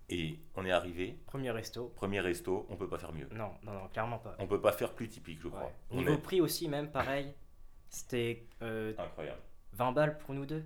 Et 0.09 0.39
on 0.55 0.65
est 0.65 0.71
arrivé, 0.71 1.19
Premier 1.27 1.51
resto. 1.51 1.89
premier 1.97 2.21
resto, 2.21 2.65
on 2.71 2.77
peut 2.77 2.89
pas 2.89 2.99
faire 2.99 3.13
mieux. 3.13 3.27
Non, 3.33 3.51
non, 3.65 3.73
non, 3.73 3.89
clairement 3.89 4.19
pas. 4.19 4.37
On 4.39 4.47
peut 4.47 4.61
pas 4.61 4.71
faire 4.73 4.95
plus 4.95 5.09
typique, 5.09 5.41
je 5.43 5.49
crois. 5.49 5.65
Ouais. 5.65 5.73
On 5.91 5.97
Niveau 5.99 6.13
est 6.15 6.19
prix 6.19 6.41
aussi, 6.41 6.69
même 6.69 6.91
pareil. 6.93 7.35
C'était 7.91 8.47
euh, 8.63 8.93
incroyable. 8.99 9.41
20 9.73 9.93
balles 9.93 10.19
pour 10.19 10.35
nous 10.35 10.47
deux? 10.47 10.65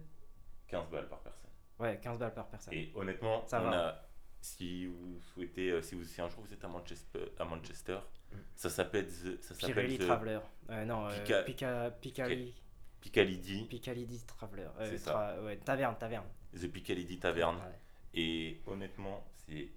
15 0.68 0.88
balles 0.90 1.08
par 1.08 1.20
personne. 1.20 1.50
Ouais, 1.78 1.98
15 2.02 2.18
balles 2.18 2.34
par 2.34 2.46
personne. 2.48 2.74
Et 2.74 2.92
honnêtement, 2.94 3.44
Ça 3.46 3.60
on 3.60 3.70
va. 3.70 3.88
a, 3.88 4.02
si 4.40 4.86
vous 4.86 5.20
souhaitez, 5.20 5.70
euh, 5.70 5.82
si, 5.82 5.94
vous, 5.94 6.04
si 6.04 6.20
un 6.20 6.28
jour 6.28 6.40
vous 6.46 6.52
êtes 6.52 6.64
à 6.64 6.68
Manchester, 6.68 7.20
à 7.38 7.44
Manchester 7.44 7.98
Mm. 8.32 8.36
ça 8.54 8.70
s'appelle 8.70 9.06
The- 9.08 9.42
ça 9.42 9.54
s'appelle 9.56 9.74
Pirelli 9.74 9.98
The 9.98 10.02
Traveler. 10.06 10.38
Euh, 10.70 10.84
non, 10.84 11.08
euh, 11.08 11.10
Pica- 11.24 11.42
Pica, 11.42 11.90
Picali, 11.90 12.54
Piccadilly, 13.00 13.64
Picalidi 13.66 14.24
Traveler. 14.24 14.68
Euh, 14.78 14.86
C'est 14.88 14.98
ça. 14.98 15.12
tra- 15.36 15.44
ouais, 15.44 15.56
taverne, 15.56 15.96
taverne. 15.98 16.26
The 16.54 16.68
Piccadilly 16.68 17.18
Tavern. 17.18 17.56
Ouais. 17.56 17.78
Et 18.14 18.60
honnêtement, 18.68 19.24
c'est 19.34 19.68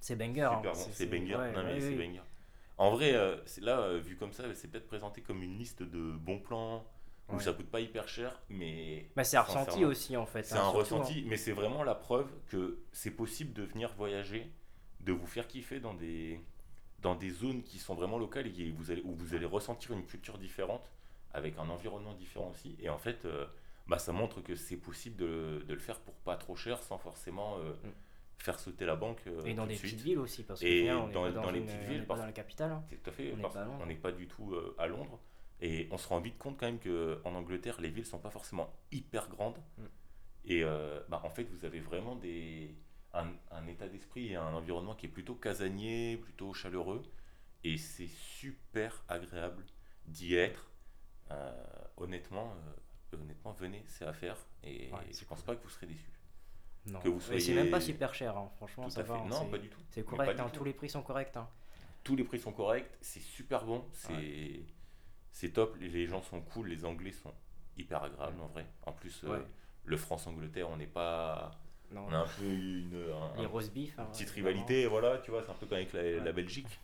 C'est 0.00 0.16
banger. 0.16 0.40
super 0.40 0.52
hein. 0.52 0.60
bon. 0.64 0.74
C'est- 0.74 1.06
banger. 1.06 1.36
ouais, 1.36 1.52
non 1.52 1.62
mais 1.62 1.74
ouais, 1.74 1.80
c'est 1.80 1.94
banger. 1.94 2.22
En 2.80 2.90
vrai, 2.90 3.14
euh, 3.14 3.36
c'est 3.46 3.60
là, 3.60 3.78
euh, 3.80 3.98
vu 4.00 4.16
comme 4.16 4.32
ça, 4.32 4.42
c'est 4.54 4.68
peut-être 4.68 4.86
présenté 4.86 5.20
comme 5.20 5.42
une 5.42 5.58
liste 5.58 5.82
de 5.82 6.12
bons 6.12 6.40
plans 6.40 6.84
où 7.28 7.34
Ouais. 7.36 7.40
ça 7.40 7.52
coûte 7.52 7.70
pas 7.70 7.80
hyper 7.80 8.08
cher, 8.08 8.40
mais 8.48 9.06
Bah, 9.14 9.22
c'est 9.24 9.38
ressenti 9.38 9.64
sincèrement, 9.66 9.88
aussi 9.88 10.16
en 10.16 10.26
fait. 10.26 10.42
C'est 10.44 10.56
hein, 10.56 10.62
un 10.64 10.68
ressenti, 10.70 11.24
mais 11.28 11.36
c'est 11.36 11.52
vraiment 11.52 11.82
la 11.84 11.94
preuve 11.94 12.28
que 12.48 12.80
c'est 12.92 13.10
possible 13.12 13.52
de 13.52 13.62
venir 13.64 13.92
voyager, 13.94 14.50
de 15.00 15.12
vous 15.12 15.26
faire 15.26 15.46
kiffer 15.46 15.78
dans 15.80 15.94
des, 15.94 16.40
dans 17.02 17.14
des 17.14 17.30
zones 17.30 17.62
qui 17.62 17.78
sont 17.78 17.94
vraiment 17.94 18.18
locales 18.18 18.46
et 18.48 18.52
qui- 18.52 18.70
vous 18.72 18.90
allez, 18.90 19.02
où 19.04 19.14
vous 19.14 19.34
allez 19.34 19.46
ressentir 19.46 19.92
une 19.92 20.06
culture 20.06 20.38
différente, 20.38 20.90
avec 21.34 21.58
un 21.58 21.68
environnement 21.70 22.14
différent 22.14 22.50
aussi. 22.50 22.76
Et 22.80 22.88
en 22.90 22.98
fait, 22.98 23.24
euh, 23.26 23.46
bah, 23.88 23.98
ça 23.98 24.12
montre 24.12 24.40
que 24.42 24.56
c'est 24.56 24.76
possible 24.78 25.16
de, 25.16 25.64
de 25.68 25.74
le 25.74 25.80
faire 25.80 26.00
pour 26.00 26.14
pas 26.16 26.36
trop 26.36 26.56
cher 26.56 26.82
sans 26.82 26.98
forcément 26.98 27.58
euh, 27.58 27.72
Mm. 27.84 27.90
Faire 28.40 28.58
sauter 28.58 28.84
la 28.86 28.96
banque. 28.96 29.20
euh. 29.26 29.40
Et 29.44 29.54
dans 29.54 29.64
de 29.64 29.68
des 29.72 29.76
petites 29.76 30.00
villes 30.00 30.18
aussi, 30.18 30.42
parce 30.44 30.60
que 30.60 30.66
Et 30.66 30.90
on 30.92 31.08
est 31.08 31.12
dans- 31.12 31.30
dans 31.30 31.50
les 31.50 31.60
une- 31.60 31.66
petites 31.66 31.82
villes, 31.88 32.06
pas 32.06 32.16
dans 32.16 32.24
la 32.26 32.32
capitale. 32.32 32.72
hein. 32.72 32.82
C'est 32.88 33.02
tout 33.02 33.10
à 33.10 33.12
fait, 33.12 33.34
On 33.80 33.86
n'est 33.86 33.94
pas 33.94 34.12
du 34.12 34.26
tout 34.26 34.54
euh, 34.54 34.74
à 34.78 34.86
Londres. 34.86 35.20
Et 35.62 35.88
on 35.90 35.98
se 35.98 36.08
rend 36.08 36.20
vite 36.20 36.38
compte 36.38 36.58
quand 36.58 36.66
même 36.66 36.80
qu'en 36.80 37.34
Angleterre, 37.34 37.80
les 37.82 37.90
villes 37.90 38.06
sont 38.06 38.18
pas 38.18 38.30
forcément 38.30 38.72
hyper 38.90 39.28
grandes. 39.28 39.58
Mm. 39.76 39.82
Et 40.46 40.64
euh, 40.64 41.00
bah, 41.10 41.20
en 41.22 41.28
fait, 41.28 41.44
vous 41.44 41.66
avez 41.66 41.80
vraiment 41.80 42.16
des, 42.16 42.74
un, 43.12 43.26
un 43.50 43.66
état 43.66 43.86
d'esprit 43.86 44.28
et 44.32 44.36
un 44.36 44.54
environnement 44.54 44.94
qui 44.94 45.04
est 45.06 45.10
plutôt 45.10 45.34
casanier, 45.34 46.16
plutôt 46.16 46.54
chaleureux. 46.54 47.02
Et 47.62 47.76
c'est 47.76 48.06
super 48.08 49.04
agréable 49.06 49.64
d'y 50.06 50.34
être. 50.34 50.66
Honnêtement, 51.98 52.54
honnêtement, 53.12 53.52
venez, 53.52 53.84
c'est 53.86 54.06
à 54.06 54.12
faire. 54.14 54.36
Et 54.64 54.90
Ouais, 54.90 54.98
je 55.08 55.12
c'est 55.12 55.26
pense 55.28 55.38
cool. 55.42 55.46
pas 55.46 55.56
que 55.56 55.62
vous 55.64 55.68
serez 55.70 55.86
déçus. 55.86 56.10
Non. 56.86 56.98
que 57.00 57.08
vous 57.08 57.18
Et 57.18 57.38
c'est 57.38 57.40
soyez- 57.40 57.54
même 57.54 57.70
pas 57.70 57.80
super 57.80 58.14
cher, 58.14 58.36
hein. 58.36 58.50
franchement, 58.56 58.84
Tout 58.84 58.90
ça 58.90 59.00
à 59.00 59.02
va. 59.04 59.14
fait. 59.16 59.20
hein, 59.22 59.26
Non, 59.28 59.46
pas 59.46 59.58
du 59.58 59.68
tout. 59.68 59.80
C'est 59.90 60.04
correct, 60.04 60.38
hein, 60.40 60.44
tout. 60.52 60.58
tous 60.60 60.64
les 60.64 60.72
prix 60.72 60.88
sont 60.88 61.02
corrects. 61.02 61.36
hein. 61.36 61.48
tous 62.02 62.16
les 62.16 62.24
prix 62.24 62.38
sont 62.38 62.52
corrects, 62.52 62.90
c'est 63.02 63.20
super 63.20 63.64
bon, 63.66 63.84
c'est 63.92 64.62
c'est 65.32 65.50
top, 65.50 65.76
les- 65.78 66.06
gens 66.06 66.22
sont 66.22 66.40
cool, 66.40 66.68
les 66.68 66.84
Anglais 66.86 67.12
sont 67.12 67.32
hyper 67.76 68.02
agréables 68.02 68.40
en 68.40 68.46
vrai. 68.48 68.66
En 68.86 68.92
plus, 68.92 69.22
euh, 69.24 69.38
Ouais. 69.38 69.44
le 69.84 69.96
France-Angleterre, 69.98 70.68
on 70.70 70.76
n'est 70.78 70.86
pas. 70.86 71.50
Non, 71.92 72.06
On 72.08 72.12
a 72.12 72.18
un 72.18 72.26
peu 72.26 72.44
une, 72.44 72.94
un- 73.12 73.36
les 73.40 73.44
un- 73.46 73.68
beef. 73.72 73.98
hein, 73.98 74.04
une 74.06 74.10
petite 74.12 74.30
rivalité, 74.30 74.86
voilà, 74.86 75.18
tu 75.18 75.30
vois, 75.30 75.42
c'est 75.44 75.50
un 75.50 75.54
peu 75.54 75.66
comme 75.66 75.76
avec 75.76 75.92
la, 75.92 76.02
la 76.02 76.22
Ouais. 76.24 76.32
Belgique. 76.32 76.80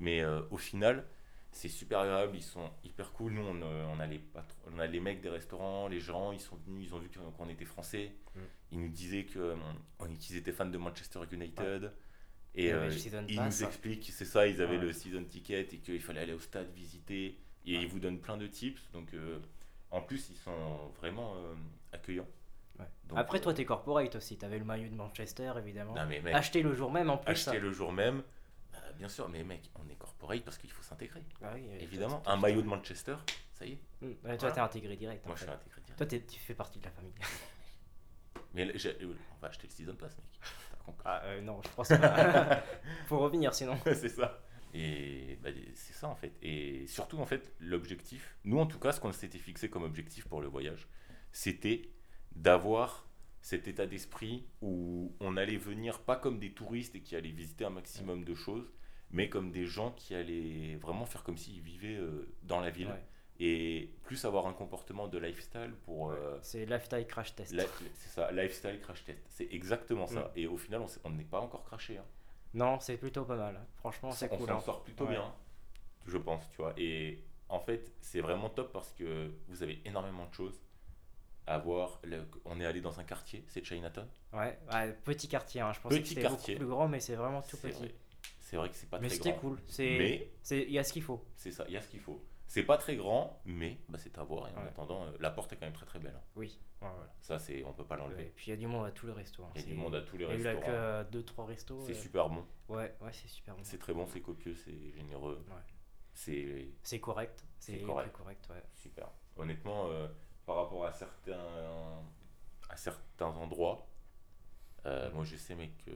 Mais 0.00 0.20
euh, 0.22 0.40
au 0.50 0.56
final, 0.56 1.06
c'est 1.52 1.68
super 1.68 2.00
agréable, 2.00 2.36
ils 2.36 2.42
sont 2.42 2.70
hyper 2.84 3.12
cool. 3.12 3.32
Nous, 3.32 3.42
on, 3.42 3.60
euh, 3.62 3.86
on 3.94 4.00
a 4.00 4.06
les 4.06 4.20
on 4.72 4.78
a 4.78 4.86
les 4.86 5.00
mecs 5.00 5.20
des 5.20 5.28
restaurants, 5.28 5.88
les 5.88 6.00
gens, 6.00 6.32
ils 6.32 6.40
sont 6.40 6.56
venus, 6.66 6.88
ils 6.88 6.94
ont 6.94 6.98
vu 6.98 7.08
qu'on 7.36 7.48
était 7.48 7.64
français. 7.64 8.12
Mm. 8.34 8.40
Ils 8.72 8.80
nous 8.80 8.88
disaient 8.88 9.24
que, 9.24 9.38
euh, 9.38 9.56
on- 9.98 10.14
qu'ils 10.16 10.36
étaient 10.36 10.52
fans 10.52 10.66
de 10.66 10.78
Manchester 10.78 11.20
United. 11.32 11.92
Et 12.54 12.72
euh, 12.72 12.88
ils 13.28 13.36
pass. 13.36 13.60
nous 13.60 13.66
expliquent, 13.66 14.10
c'est 14.12 14.24
ça, 14.24 14.46
ils 14.46 14.60
avaient 14.60 14.76
Ouais. 14.76 14.82
le 14.86 14.92
season 14.92 15.22
ticket 15.24 15.60
et 15.72 15.78
qu'il 15.78 16.00
fallait 16.00 16.20
aller 16.20 16.32
au 16.32 16.40
stade 16.40 16.68
visiter. 16.74 17.38
Et 17.66 17.76
Ouais. 17.76 17.82
ils 17.82 17.88
vous 17.88 18.00
donnent 18.00 18.18
plein 18.20 18.36
de 18.36 18.46
tips. 18.48 18.90
Donc, 18.92 19.12
euh, 19.14 19.38
en 19.92 20.00
plus, 20.02 20.30
ils 20.30 20.36
sont 20.36 20.88
vraiment 20.98 21.34
euh, 21.36 21.54
accueillants. 21.92 22.26
Ouais. 22.78 22.86
Donc, 23.08 23.18
Après, 23.18 23.40
toi, 23.40 23.52
t'es 23.54 23.64
corporate 23.64 24.16
aussi. 24.16 24.36
T'avais 24.36 24.58
le 24.58 24.64
maillot 24.64 24.88
de 24.88 24.94
Manchester, 24.94 25.52
évidemment. 25.58 25.94
non, 25.94 26.06
mais 26.08 26.20
mec, 26.20 26.34
Acheter 26.34 26.62
le 26.62 26.74
jour 26.74 26.90
même 26.90 27.10
en 27.10 27.18
plus. 27.18 27.30
acheter 27.30 27.50
ça. 27.52 27.58
le 27.58 27.70
jour 27.72 27.92
même. 27.92 28.22
Bah, 28.90 28.96
bien 28.98 29.08
sûr, 29.08 29.28
mais 29.28 29.44
mec, 29.44 29.70
on 29.76 29.88
est 29.88 29.94
corporate 29.94 30.42
parce 30.42 30.58
qu'il 30.58 30.70
faut 30.70 30.82
s'intégrer. 30.82 31.22
Ah 31.42 31.52
oui, 31.54 31.64
Évidemment, 31.80 32.20
toi, 32.20 32.32
un 32.32 32.36
maillot 32.36 32.62
de 32.62 32.66
Manchester, 32.66 33.16
ça 33.52 33.64
y 33.64 33.72
est. 33.72 33.78
Hmm, 34.00 34.06
ouais, 34.06 34.14
toi, 34.22 34.36
Voilà. 34.38 34.54
t'es 34.54 34.60
intégré 34.60 34.96
direct. 34.96 35.24
Moi, 35.26 35.36
je 35.36 35.42
suis 35.42 35.50
intégré 35.50 35.80
direct. 35.82 35.96
Toi, 35.96 36.18
tu 36.20 36.40
fais 36.40 36.54
partie 36.54 36.78
de 36.78 36.84
la 36.84 36.90
famille. 36.90 37.14
Mais 38.54 38.66
euh, 38.66 39.14
on 39.36 39.40
va 39.40 39.48
acheter 39.48 39.68
le 39.68 39.72
season 39.72 39.94
pass, 39.94 40.16
mec. 40.16 40.26
Ah 41.04 41.22
euh, 41.24 41.40
non, 41.40 41.60
je 41.62 41.68
pense 41.76 41.88
pas. 41.88 42.62
Faut 43.06 43.18
revenir 43.20 43.54
sinon. 43.54 43.78
c'est 43.84 44.08
ça. 44.08 44.42
Et 44.74 45.38
bah, 45.40 45.50
c'est 45.74 45.92
ça 45.92 46.08
en 46.08 46.16
fait. 46.16 46.32
Et 46.42 46.86
surtout 46.88 47.18
en 47.18 47.26
fait, 47.26 47.54
l'objectif, 47.60 48.36
nous 48.44 48.58
en 48.58 48.66
tout 48.66 48.80
cas, 48.80 48.90
ce 48.90 49.00
qu'on 49.00 49.12
s'était 49.12 49.38
fixé 49.38 49.70
comme 49.70 49.84
objectif 49.84 50.26
pour 50.26 50.40
le 50.40 50.48
voyage, 50.48 50.88
c'était 51.30 51.90
d'avoir 52.32 53.08
cet 53.40 53.68
état 53.68 53.86
d'esprit 53.86 54.46
où 54.62 55.14
on 55.20 55.36
allait 55.36 55.56
venir 55.56 56.00
pas 56.00 56.16
comme 56.16 56.38
des 56.40 56.52
touristes 56.52 56.94
et 56.96 57.00
qui 57.00 57.14
allaient 57.14 57.30
visiter 57.30 57.64
un 57.64 57.70
maximum 57.70 58.24
de 58.24 58.34
choses, 58.34 58.70
mais 59.10 59.28
comme 59.28 59.50
des 59.50 59.66
gens 59.66 59.90
qui 59.92 60.14
allaient 60.14 60.76
vraiment 60.76 61.06
faire 61.06 61.22
comme 61.24 61.36
s'ils 61.36 61.60
vivaient 61.60 61.96
euh, 61.96 62.28
dans 62.42 62.60
la 62.60 62.70
ville 62.70 62.88
Ouais. 62.88 63.02
et 63.40 63.90
plus 64.04 64.24
avoir 64.24 64.46
un 64.46 64.52
comportement 64.52 65.08
de 65.08 65.18
lifestyle 65.18 65.72
pour 65.84 66.10
euh, 66.10 66.38
C'est 66.42 66.66
lifestyle 66.66 67.06
crash 67.06 67.34
test. 67.34 67.54
c'est 67.94 68.08
ça, 68.08 68.30
lifestyle 68.32 68.78
crash 68.80 69.04
test. 69.04 69.22
C'est 69.28 69.48
exactement 69.52 70.06
ça. 70.06 70.20
Mm. 70.20 70.30
Et 70.36 70.46
au 70.46 70.56
final, 70.58 70.80
on 70.82 70.86
on 71.04 71.10
n'est 71.10 71.24
pas 71.24 71.40
encore 71.40 71.64
craché. 71.64 71.98
hein. 71.98 72.04
Non, 72.54 72.80
c'est 72.80 72.96
plutôt 72.96 73.24
pas 73.24 73.36
mal. 73.36 73.60
Franchement, 73.76 74.10
c'est 74.12 74.30
on 74.32 74.36
cool. 74.36 74.48
s'en 74.48 74.56
hein. 74.56 74.60
sort 74.60 74.82
plutôt 74.82 75.06
bien, 75.06 75.32
je 76.06 76.18
pense, 76.18 76.48
tu 76.50 76.56
vois. 76.56 76.74
Et 76.76 77.22
en 77.48 77.60
fait, 77.60 77.92
c'est 78.00 78.20
vraiment 78.20 78.50
top 78.50 78.72
parce 78.72 78.92
que 78.92 79.30
vous 79.48 79.62
avez 79.62 79.80
énormément 79.84 80.26
de 80.26 80.34
choses 80.34 80.60
à 81.46 81.58
voir. 81.58 82.00
Le- 82.04 82.26
on 82.44 82.60
est 82.60 82.66
allé 82.66 82.80
dans 82.80 82.98
un 83.00 83.04
quartier, 83.04 83.44
c'est 83.48 83.64
Chinatown. 83.64 84.06
Ouais, 84.32 84.58
ouais, 84.72 84.92
petit 85.04 85.28
quartier. 85.28 85.60
hein. 85.60 85.72
Je 85.72 85.80
pensais 85.80 85.96
que 85.96 86.02
Petit 86.02 86.08
c'était 86.10 86.22
quartier. 86.22 86.54
beaucoup 86.56 86.66
plus 86.66 86.74
grand, 86.74 86.88
mais 86.88 87.00
c'est 87.00 87.14
vraiment 87.16 87.40
tout 87.42 87.56
petit. 87.56 87.78
vrai. 87.78 87.94
C'est 88.50 88.56
vrai 88.56 88.68
que 88.68 88.74
c'est 88.74 88.90
pas 88.90 88.98
Mais 88.98 89.06
très 89.06 89.16
c'était 89.18 89.30
grand. 89.30 89.38
cool. 89.38 89.58
C'est, 89.68 89.96
Mais 89.96 90.32
c'est, 90.42 90.62
il 90.64 90.72
y 90.72 90.78
a 90.80 90.82
ce 90.82 90.92
qu'il 90.92 91.04
faut. 91.04 91.24
c'est 91.36 91.52
ça, 91.52 91.64
il 91.68 91.74
y 91.74 91.76
a 91.76 91.80
ce 91.80 91.86
qu'il 91.86 92.00
faut. 92.00 92.20
C'est 92.48 92.64
pas 92.64 92.76
très 92.78 92.96
grand, 92.96 93.40
mais 93.44 93.78
bah, 93.88 93.96
c'est 93.96 94.18
à 94.18 94.24
voir. 94.24 94.48
Et 94.48 94.52
en 94.54 94.62
Ouais. 94.62 94.66
attendant, 94.66 95.04
euh, 95.04 95.12
la 95.20 95.30
porte 95.30 95.52
est 95.52 95.56
quand 95.56 95.66
même 95.66 95.72
très 95.72 95.86
très 95.86 96.00
belle. 96.00 96.16
hein. 96.16 96.22
Oui. 96.34 96.58
Ouais, 96.82 96.88
ouais. 96.88 96.94
Ça, 97.20 97.38
c'est, 97.38 97.62
on 97.62 97.72
peut 97.72 97.84
pas 97.84 97.96
l'enlever. 97.96 98.24
Et 98.24 98.30
puis 98.34 98.46
il 98.48 98.50
y 98.50 98.52
a 98.52 98.56
du 98.56 98.66
monde 98.66 98.86
à 98.86 98.90
tous 98.90 99.06
les 99.06 99.12
restos. 99.12 99.44
hein. 99.44 99.50
Il 99.54 99.60
y 99.60 99.64
a 99.64 99.66
du 99.68 99.74
monde 99.74 99.94
à 99.94 100.00
tous 100.02 100.16
les 100.16 100.24
Il 100.34 100.40
y 100.40 100.48
a 100.48 100.56
que 100.56 101.04
2-3 101.16 101.44
restos. 101.46 101.80
C'est 101.86 101.92
euh, 101.92 101.94
super 101.94 102.28
bon. 102.28 102.44
Ouais, 102.68 102.92
ouais, 103.00 103.12
c'est 103.12 103.28
super 103.28 103.54
bon. 103.54 103.60
C'est 103.62 103.78
très 103.78 103.92
bon, 103.94 104.04
c'est 104.08 104.20
copieux, 104.20 104.56
c'est 104.56 104.90
généreux. 104.90 105.46
C'est 106.12 106.72
C'est 106.82 106.98
correct. 106.98 107.44
C'est 107.60 107.78
correct. 107.82 108.12
correct. 108.16 108.48
ouais. 108.50 108.62
super. 108.74 109.10
Honnêtement, 109.36 109.86
euh, 109.90 110.08
par 110.44 110.56
rapport 110.56 110.84
à 110.86 110.92
certains, 110.92 112.02
à 112.68 112.76
certains 112.76 113.26
endroits, 113.36 113.86
moi 114.84 115.22
je 115.22 115.36
sais, 115.36 115.54
mec, 115.54 115.70
que 115.86 115.92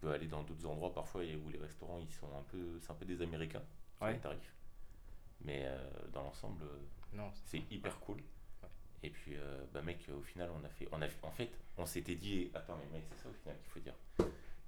tu 0.00 0.06
peux 0.06 0.12
aller 0.12 0.26
dans 0.26 0.42
d'autres 0.42 0.66
endroits 0.66 0.92
parfois 0.94 1.24
et 1.24 1.36
où 1.36 1.48
les 1.50 1.58
restaurants 1.58 1.98
ils 1.98 2.10
sont 2.12 2.26
un 2.28 2.42
peu, 2.50 2.78
c'est 2.80 2.90
un 2.90 2.94
peu 2.94 3.04
des 3.04 3.20
Américains 3.22 3.62
sur 3.96 4.06
Ouais. 4.06 4.14
les 4.14 4.18
tarifs. 4.18 4.54
Mais 5.42 5.62
euh, 5.64 5.78
dans 6.12 6.22
l'ensemble, 6.22 6.62
euh, 6.64 7.18
c'est- 7.44 7.62
hyper 7.70 7.98
cool. 8.00 8.16
Ouais. 8.16 8.68
Et 9.02 9.10
puis, 9.10 9.32
euh, 9.36 9.62
bah 9.72 9.82
mec, 9.82 9.98
au 10.16 10.22
final, 10.22 10.50
on 10.58 10.64
a 10.64 10.68
fait, 10.68 10.88
on 10.92 11.00
a, 11.02 11.06
en 11.22 11.30
fait, 11.30 11.50
on 11.76 11.86
s'était 11.86 12.14
dit, 12.14 12.50
attends, 12.54 12.76
mais 12.92 12.98
mec, 12.98 13.06
c'est 13.10 13.22
ça 13.24 13.28
au 13.28 13.32
final 13.32 13.56
qu'il 13.60 13.70
faut 13.70 13.80
dire. 13.80 13.94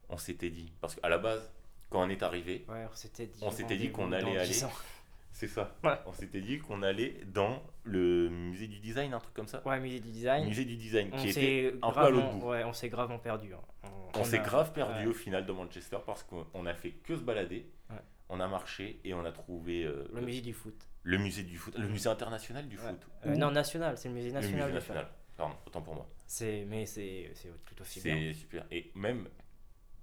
On 0.09 0.19
s'était 0.19 0.51
dit, 0.51 0.73
parce 0.81 0.95
qu'à 0.97 1.09
la 1.09 1.19
base, 1.19 1.51
quand 1.91 2.03
on 2.07 2.09
est 2.11 2.23
arrivé, 2.23 2.65
Ouais, 2.69 2.87
on 2.91 2.95
s'était 2.95 3.27
dit. 3.27 3.41
On 3.43 3.51
s'était 3.51 3.77
dit 3.77 3.91
qu'on 3.91 4.13
allait 4.13 4.37
aller- 4.37 4.49
10 4.49 4.65
ans. 4.65 4.73
C'est 5.33 5.49
ça. 5.49 5.75
Ouais. 5.83 5.99
On 6.07 6.13
s'était 6.13 6.41
dit 6.41 6.59
qu'on 6.59 6.83
allait 6.83 7.21
dans 7.27 7.63
le 7.85 8.29
musée 8.29 8.69
du 8.69 8.79
design, 8.79 9.13
un 9.15 9.19
truc 9.19 9.35
comme 9.35 9.49
ça. 9.49 9.67
Ouais, 9.67 9.81
musée 9.81 9.99
du 10.01 10.11
design. 10.11 10.47
Musée 10.47 10.65
du 10.65 10.77
design, 10.77 11.11
on 11.13 11.17
qui 11.17 11.29
était 11.31 11.71
s'est 11.71 11.75
un 11.83 11.91
peu 11.91 12.01
à 12.01 12.11
l'autre 12.11 12.33
bout. 12.35 12.49
ouais, 12.51 12.65
on 12.65 12.73
s'est 12.73 12.89
gravement 12.89 13.19
perdu. 13.19 13.53
hein. 13.55 13.89
On, 14.15 14.25
s'est 14.25 14.39
a- 14.39 14.43
grave 14.43 14.73
perdu 14.73 15.01
ouais. 15.05 15.07
au 15.07 15.15
final 15.15 15.47
dans 15.47 15.55
Manchester 15.55 15.97
parce 16.07 16.23
qu'on 16.23 16.67
a 16.67 16.75
fait 16.75 16.91
que 16.93 17.17
se 17.17 17.23
balader. 17.23 17.67
Ouais. 17.91 17.97
On 18.29 18.41
a 18.41 18.47
marché 18.49 19.01
et 19.05 19.13
on 19.15 19.25
a 19.25 19.33
trouvé 19.33 19.85
euh, 19.85 20.07
Le 20.13 20.21
musée 20.23 20.41
du 20.43 20.53
foot. 20.53 20.87
le 21.03 21.19
musée 21.19 21.43
du 21.43 21.57
foot, 21.59 21.77
le 21.79 21.89
musée 21.89 22.09
international 22.09 22.69
du 22.69 22.77
foot. 22.77 23.07
Euh, 23.27 23.35
non, 23.35 23.51
national, 23.51 23.97
c'est 23.99 24.09
le 24.09 24.15
musée 24.15 24.29
le 24.29 24.35
national. 24.35 24.67
musée 24.69 24.73
du 24.79 24.85
foot. 24.85 24.95
national. 24.95 25.13
Pardon, 25.37 25.55
autant 25.67 25.83
pour 25.83 25.95
moi. 25.95 26.09
C'est, 26.27 26.65
mais 26.69 26.87
c'est, 26.87 27.31
aussi 27.81 28.01
bien. 28.01 28.15
C'est 28.15 28.33
super. 28.35 28.65
Et 28.71 28.91
même 28.95 29.29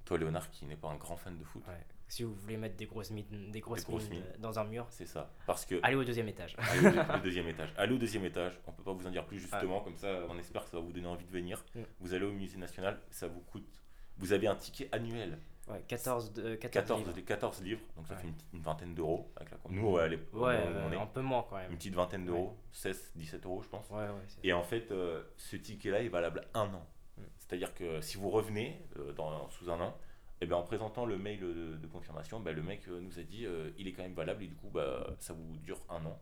toi, 0.05 0.17
Léonard, 0.17 0.49
qui 0.51 0.65
n'est 0.65 0.75
pas 0.75 0.89
un 0.89 0.95
grand 0.97 1.15
fan 1.17 1.37
de 1.37 1.43
foot, 1.43 1.63
Ouais. 1.67 1.73
Si 2.09 2.23
vous 2.23 2.33
voulez 2.33 2.57
mettre 2.57 2.75
des 2.75 2.87
grosses 2.87 3.11
mines, 3.11 3.51
des 3.51 3.59
grosses 3.61 3.85
grosses 3.85 4.09
mines 4.09 4.23
mines. 4.23 4.33
dans 4.41 4.57
un 4.59 4.63
mur, 4.65 4.87
c'est 4.89 5.05
ça. 5.05 5.31
Parce 5.45 5.65
que 5.65 5.79
allez 5.83 5.95
au 5.95 6.03
deuxième 6.03 6.27
étage. 6.27 6.55
Allez 6.57 6.87
au, 6.87 6.91
deux- 6.91 6.99
au 6.99 7.19
deuxième 7.23 7.47
étage. 7.47 7.73
Allez 7.77 7.93
au 7.93 7.97
deuxième 7.99 8.25
étage. 8.25 8.59
On 8.67 8.71
peut 8.71 8.83
pas 8.83 8.93
vous 8.93 9.05
en 9.07 9.11
dire 9.11 9.25
plus 9.25 9.39
justement, 9.39 9.79
comme 9.81 9.95
ça 9.95 10.21
on 10.27 10.37
espère 10.39 10.65
que 10.65 10.71
ça 10.71 10.77
va 10.77 10.83
vous 10.83 10.91
donner 10.91 11.07
envie 11.07 11.25
de 11.25 11.31
venir. 11.31 11.63
Mm. 11.75 11.81
Vous 11.99 12.13
allez 12.13 12.25
au 12.25 12.31
musée 12.31 12.57
national, 12.57 12.99
ça 13.11 13.27
vous 13.27 13.41
coûte. 13.41 13.81
Vous 14.17 14.33
avez 14.33 14.47
un 14.47 14.55
ticket 14.55 14.89
annuel, 14.91 15.37
Ouais, 15.69 15.83
14, 15.87 16.33
de, 16.33 16.55
14, 16.55 16.71
14, 16.73 16.99
livres. 17.01 17.13
des 17.13 17.21
14 17.23 17.61
livres, 17.61 17.81
donc 17.95 18.07
ça 18.07 18.15
Ouais. 18.15 18.21
fait 18.21 18.27
une, 18.53 18.61
vingtaine 18.61 18.95
d'euros. 18.95 19.31
Avec 19.35 19.51
la... 19.51 19.57
Nous, 19.69 19.87
ouais, 19.91 20.19
où 20.33 20.45
euh, 20.47 20.87
on 20.89 20.91
est, 20.91 20.95
un 20.97 21.05
peu 21.05 21.21
moins 21.21 21.45
quand 21.47 21.57
même. 21.57 21.69
une 21.71 21.77
petite 21.77 21.93
vingtaine 21.93 22.25
d'euros, 22.25 22.57
16, 22.71 23.11
17 23.15 23.45
euros 23.45 23.61
je 23.61 23.69
pense. 23.69 23.87
Ouais, 23.91 23.97
ouais. 23.97 24.09
c'est- 24.27 24.39
Et 24.47 24.51
en 24.51 24.63
fait, 24.63 24.91
euh, 24.91 25.21
ce 25.37 25.57
ticket-là 25.57 26.01
est 26.01 26.09
valable 26.09 26.41
un 26.55 26.73
an. 26.73 26.87
Mm. 27.17 27.21
C'est-à-dire 27.37 27.73
que 27.75 28.01
si 28.01 28.17
vous 28.17 28.31
revenez 28.31 28.81
euh, 28.97 29.13
dans, 29.13 29.47
sous 29.51 29.69
un 29.69 29.79
an, 29.79 29.95
et 30.41 30.45
ben, 30.45 30.55
en 30.57 30.63
présentant 30.63 31.05
le 31.05 31.17
mail 31.17 31.39
de, 31.41 31.75
de 31.77 31.87
confirmation, 31.87 32.39
ben, 32.39 32.55
le 32.55 32.61
mec 32.63 32.87
euh, 32.87 32.99
nous 33.01 33.19
a 33.19 33.23
dit 33.23 33.45
euh, 33.45 33.71
il 33.77 33.87
est 33.87 33.91
quand 33.93 34.03
même 34.03 34.13
valable 34.13 34.43
et 34.43 34.47
du 34.47 34.55
coup 34.55 34.69
bah, 34.69 35.15
ça 35.19 35.33
vous 35.33 35.57
dure 35.57 35.79
un 35.89 36.05
an. 36.05 36.19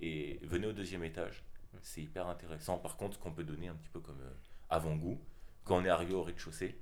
Et 0.00 0.38
venez 0.42 0.66
au 0.66 0.72
deuxième 0.72 1.04
étage. 1.04 1.44
C'est 1.82 2.02
hyper 2.02 2.26
intéressant. 2.28 2.78
Par 2.78 2.96
contre, 2.96 3.14
ce 3.16 3.18
qu'on 3.22 3.32
peut 3.32 3.44
donner 3.44 3.68
un 3.68 3.74
petit 3.74 3.88
peu 3.88 4.00
comme 4.00 4.20
euh, 4.20 4.30
avant-goût, 4.70 5.20
quand 5.64 5.78
on 5.80 5.84
est 5.84 5.88
arrivé 5.88 6.14
au 6.14 6.22
rez-de-chaussée, 6.22 6.78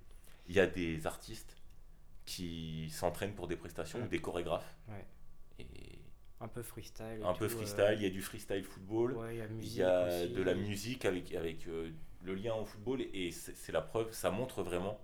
il 0.49 0.55
y 0.55 0.61
a 0.61 0.67
des 0.67 1.07
artistes 1.07 1.57
qui 2.25 2.89
s'entraînent 2.91 3.35
pour 3.35 3.49
des 3.49 3.57
prestations 3.57 4.01
ou 4.03 4.07
des 4.09 4.21
chorégraphes. 4.21 4.77
Ouais. 4.89 5.05
Et 5.59 5.99
Un 6.41 6.49
peu 6.49 6.63
freestyle. 6.63 7.21
et 7.21 7.25
un 7.25 7.33
peu 7.35 7.47
euh, 7.47 7.49
freestyle, 7.49 7.95
il 7.97 8.03
y 8.03 8.07
a 8.07 8.11
du 8.11 8.23
freestyle 8.23 8.65
football. 8.65 9.13
Ouais, 9.17 9.35
il 9.35 9.39
y 9.39 9.41
a 9.43 9.47
Il 9.47 9.53
musique. 9.55 9.77
y 9.77 9.83
a 9.83 10.07
aussi. 10.07 10.33
de 10.33 10.43
la 10.43 10.55
musique 10.55 11.05
avec, 11.05 11.35
avec 11.35 11.67
euh, 11.69 11.91
le 12.23 12.35
lien 12.35 12.55
au 12.55 12.65
football 12.65 13.01
et 13.01 13.31
c'est 13.33 13.73
la 13.73 13.81
preuve, 13.83 14.13
ça 14.13 14.31
montre 14.31 14.63
vraiment 14.63 15.01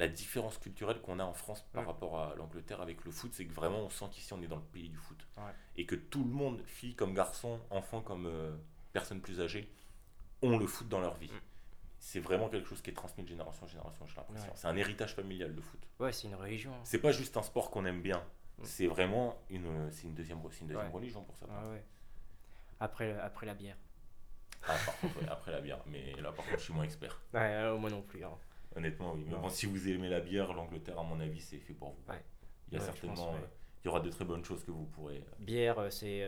la 0.00 0.08
différence 0.08 0.56
culturelle 0.58 1.00
qu'on 1.02 1.18
a 1.20 1.24
en 1.24 1.34
France 1.34 1.62
par 1.72 1.82
Ouais. 1.82 1.86
rapport 1.88 2.18
à 2.18 2.34
l'Angleterre 2.34 2.80
avec 2.80 3.04
le 3.04 3.10
foot, 3.12 3.32
c'est 3.34 3.44
que 3.46 3.52
vraiment 3.52 3.80
on 3.80 3.90
sent 3.90 4.06
qu'ici 4.10 4.32
on 4.32 4.42
est 4.42 4.46
dans 4.48 4.56
le 4.56 4.62
pays 4.62 4.88
du 4.88 4.96
foot 4.96 5.18
Ouais. 5.36 5.52
et 5.76 5.84
que 5.86 5.94
tout 5.94 6.24
le 6.24 6.30
monde, 6.30 6.62
filles 6.66 6.94
comme 6.96 7.14
garçons, 7.14 7.60
enfants 7.70 8.00
comme 8.00 8.26
euh, 8.26 8.56
personnes 8.92 9.20
plus 9.20 9.40
âgées, 9.40 9.70
ont 10.42 10.58
le 10.58 10.66
foot 10.66 10.88
dans 10.88 11.00
leur 11.00 11.16
vie. 11.18 11.28
Mm. 11.30 11.40
C'est 11.98 12.18
vraiment 12.20 12.48
quelque 12.48 12.66
chose 12.66 12.80
qui 12.80 12.88
est 12.88 12.94
transmis 12.94 13.24
de 13.24 13.28
génération 13.28 13.64
en 13.64 13.68
génération, 13.68 14.06
j'ai 14.06 14.16
l'impression. 14.16 14.48
Ouais. 14.48 14.54
C'est 14.56 14.68
un 14.68 14.76
héritage 14.76 15.14
familial 15.14 15.52
le 15.54 15.60
foot. 15.60 15.80
Ouais, 16.00 16.12
c'est 16.12 16.28
une 16.28 16.34
religion. 16.34 16.72
hein. 16.72 16.80
C'est 16.82 16.98
pas 17.00 17.12
juste 17.12 17.36
un 17.36 17.42
sport 17.42 17.70
qu'on 17.70 17.84
aime 17.84 18.00
bien, 18.00 18.24
Mm. 18.58 18.64
c'est 18.64 18.86
vraiment 18.86 19.36
une, 19.50 19.90
c'est 19.92 20.04
une 20.04 20.14
deuxième, 20.14 20.40
c'est 20.50 20.62
une 20.62 20.68
deuxième 20.68 20.86
Ouais. 20.86 20.92
religion 20.92 21.22
pour 21.22 21.36
ça. 21.36 21.44
Ouais, 21.46 21.72
ouais. 21.72 21.84
Après, 22.80 23.12
après 23.20 23.44
la 23.44 23.52
bière. 23.54 23.76
Ah, 24.66 24.76
par 24.86 24.98
contre, 24.98 25.18
ouais, 25.20 25.28
après 25.28 25.52
la 25.52 25.60
bière, 25.60 25.80
mais 25.86 26.12
là 26.20 26.32
par 26.32 26.44
contre 26.46 26.58
je 26.58 26.64
suis 26.64 26.72
moins 26.74 26.84
expert. 26.84 27.20
Ouais, 27.34 27.40
euh, 27.40 27.76
moi 27.76 27.90
non 27.90 28.00
plus. 28.02 28.24
hein. 28.24 28.30
Honnêtement, 28.76 29.12
oui. 29.14 29.24
Mais 29.26 29.34
bon, 29.36 29.48
si 29.48 29.66
vous 29.66 29.88
aimez 29.88 30.08
la 30.08 30.20
bière, 30.20 30.52
l'Angleterre, 30.52 30.98
à 30.98 31.02
mon 31.02 31.18
avis, 31.20 31.40
c'est 31.40 31.58
fait 31.58 31.74
pour 31.74 31.90
vous. 31.90 32.12
Ouais. 32.12 32.22
Il 32.68 32.74
y 32.74 32.76
a 32.76 32.80
Ouais, 32.80 32.86
certainement, 32.86 33.14
pense, 33.32 33.34
euh, 33.36 33.46
il 33.82 33.86
y 33.86 33.88
aura 33.88 34.00
de 34.00 34.10
très 34.10 34.24
bonnes 34.24 34.44
choses 34.44 34.64
que 34.64 34.70
vous 34.70 34.86
pourrez. 34.86 35.16
euh, 35.18 35.34
Bière, 35.44 35.78
euh, 35.80 35.90
c'est, 35.90 36.24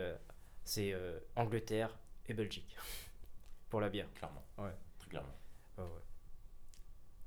c'est 0.64 0.94
Angleterre 1.36 1.96
et 2.26 2.34
Belgique. 2.34 2.76
Pour 3.70 3.80
la 3.80 3.88
bière. 3.88 4.12
clairement. 4.14 4.42
Ouais. 4.58 4.74
Très 4.98 5.08
clairement. 5.08 5.34
Ouais. 5.78 5.84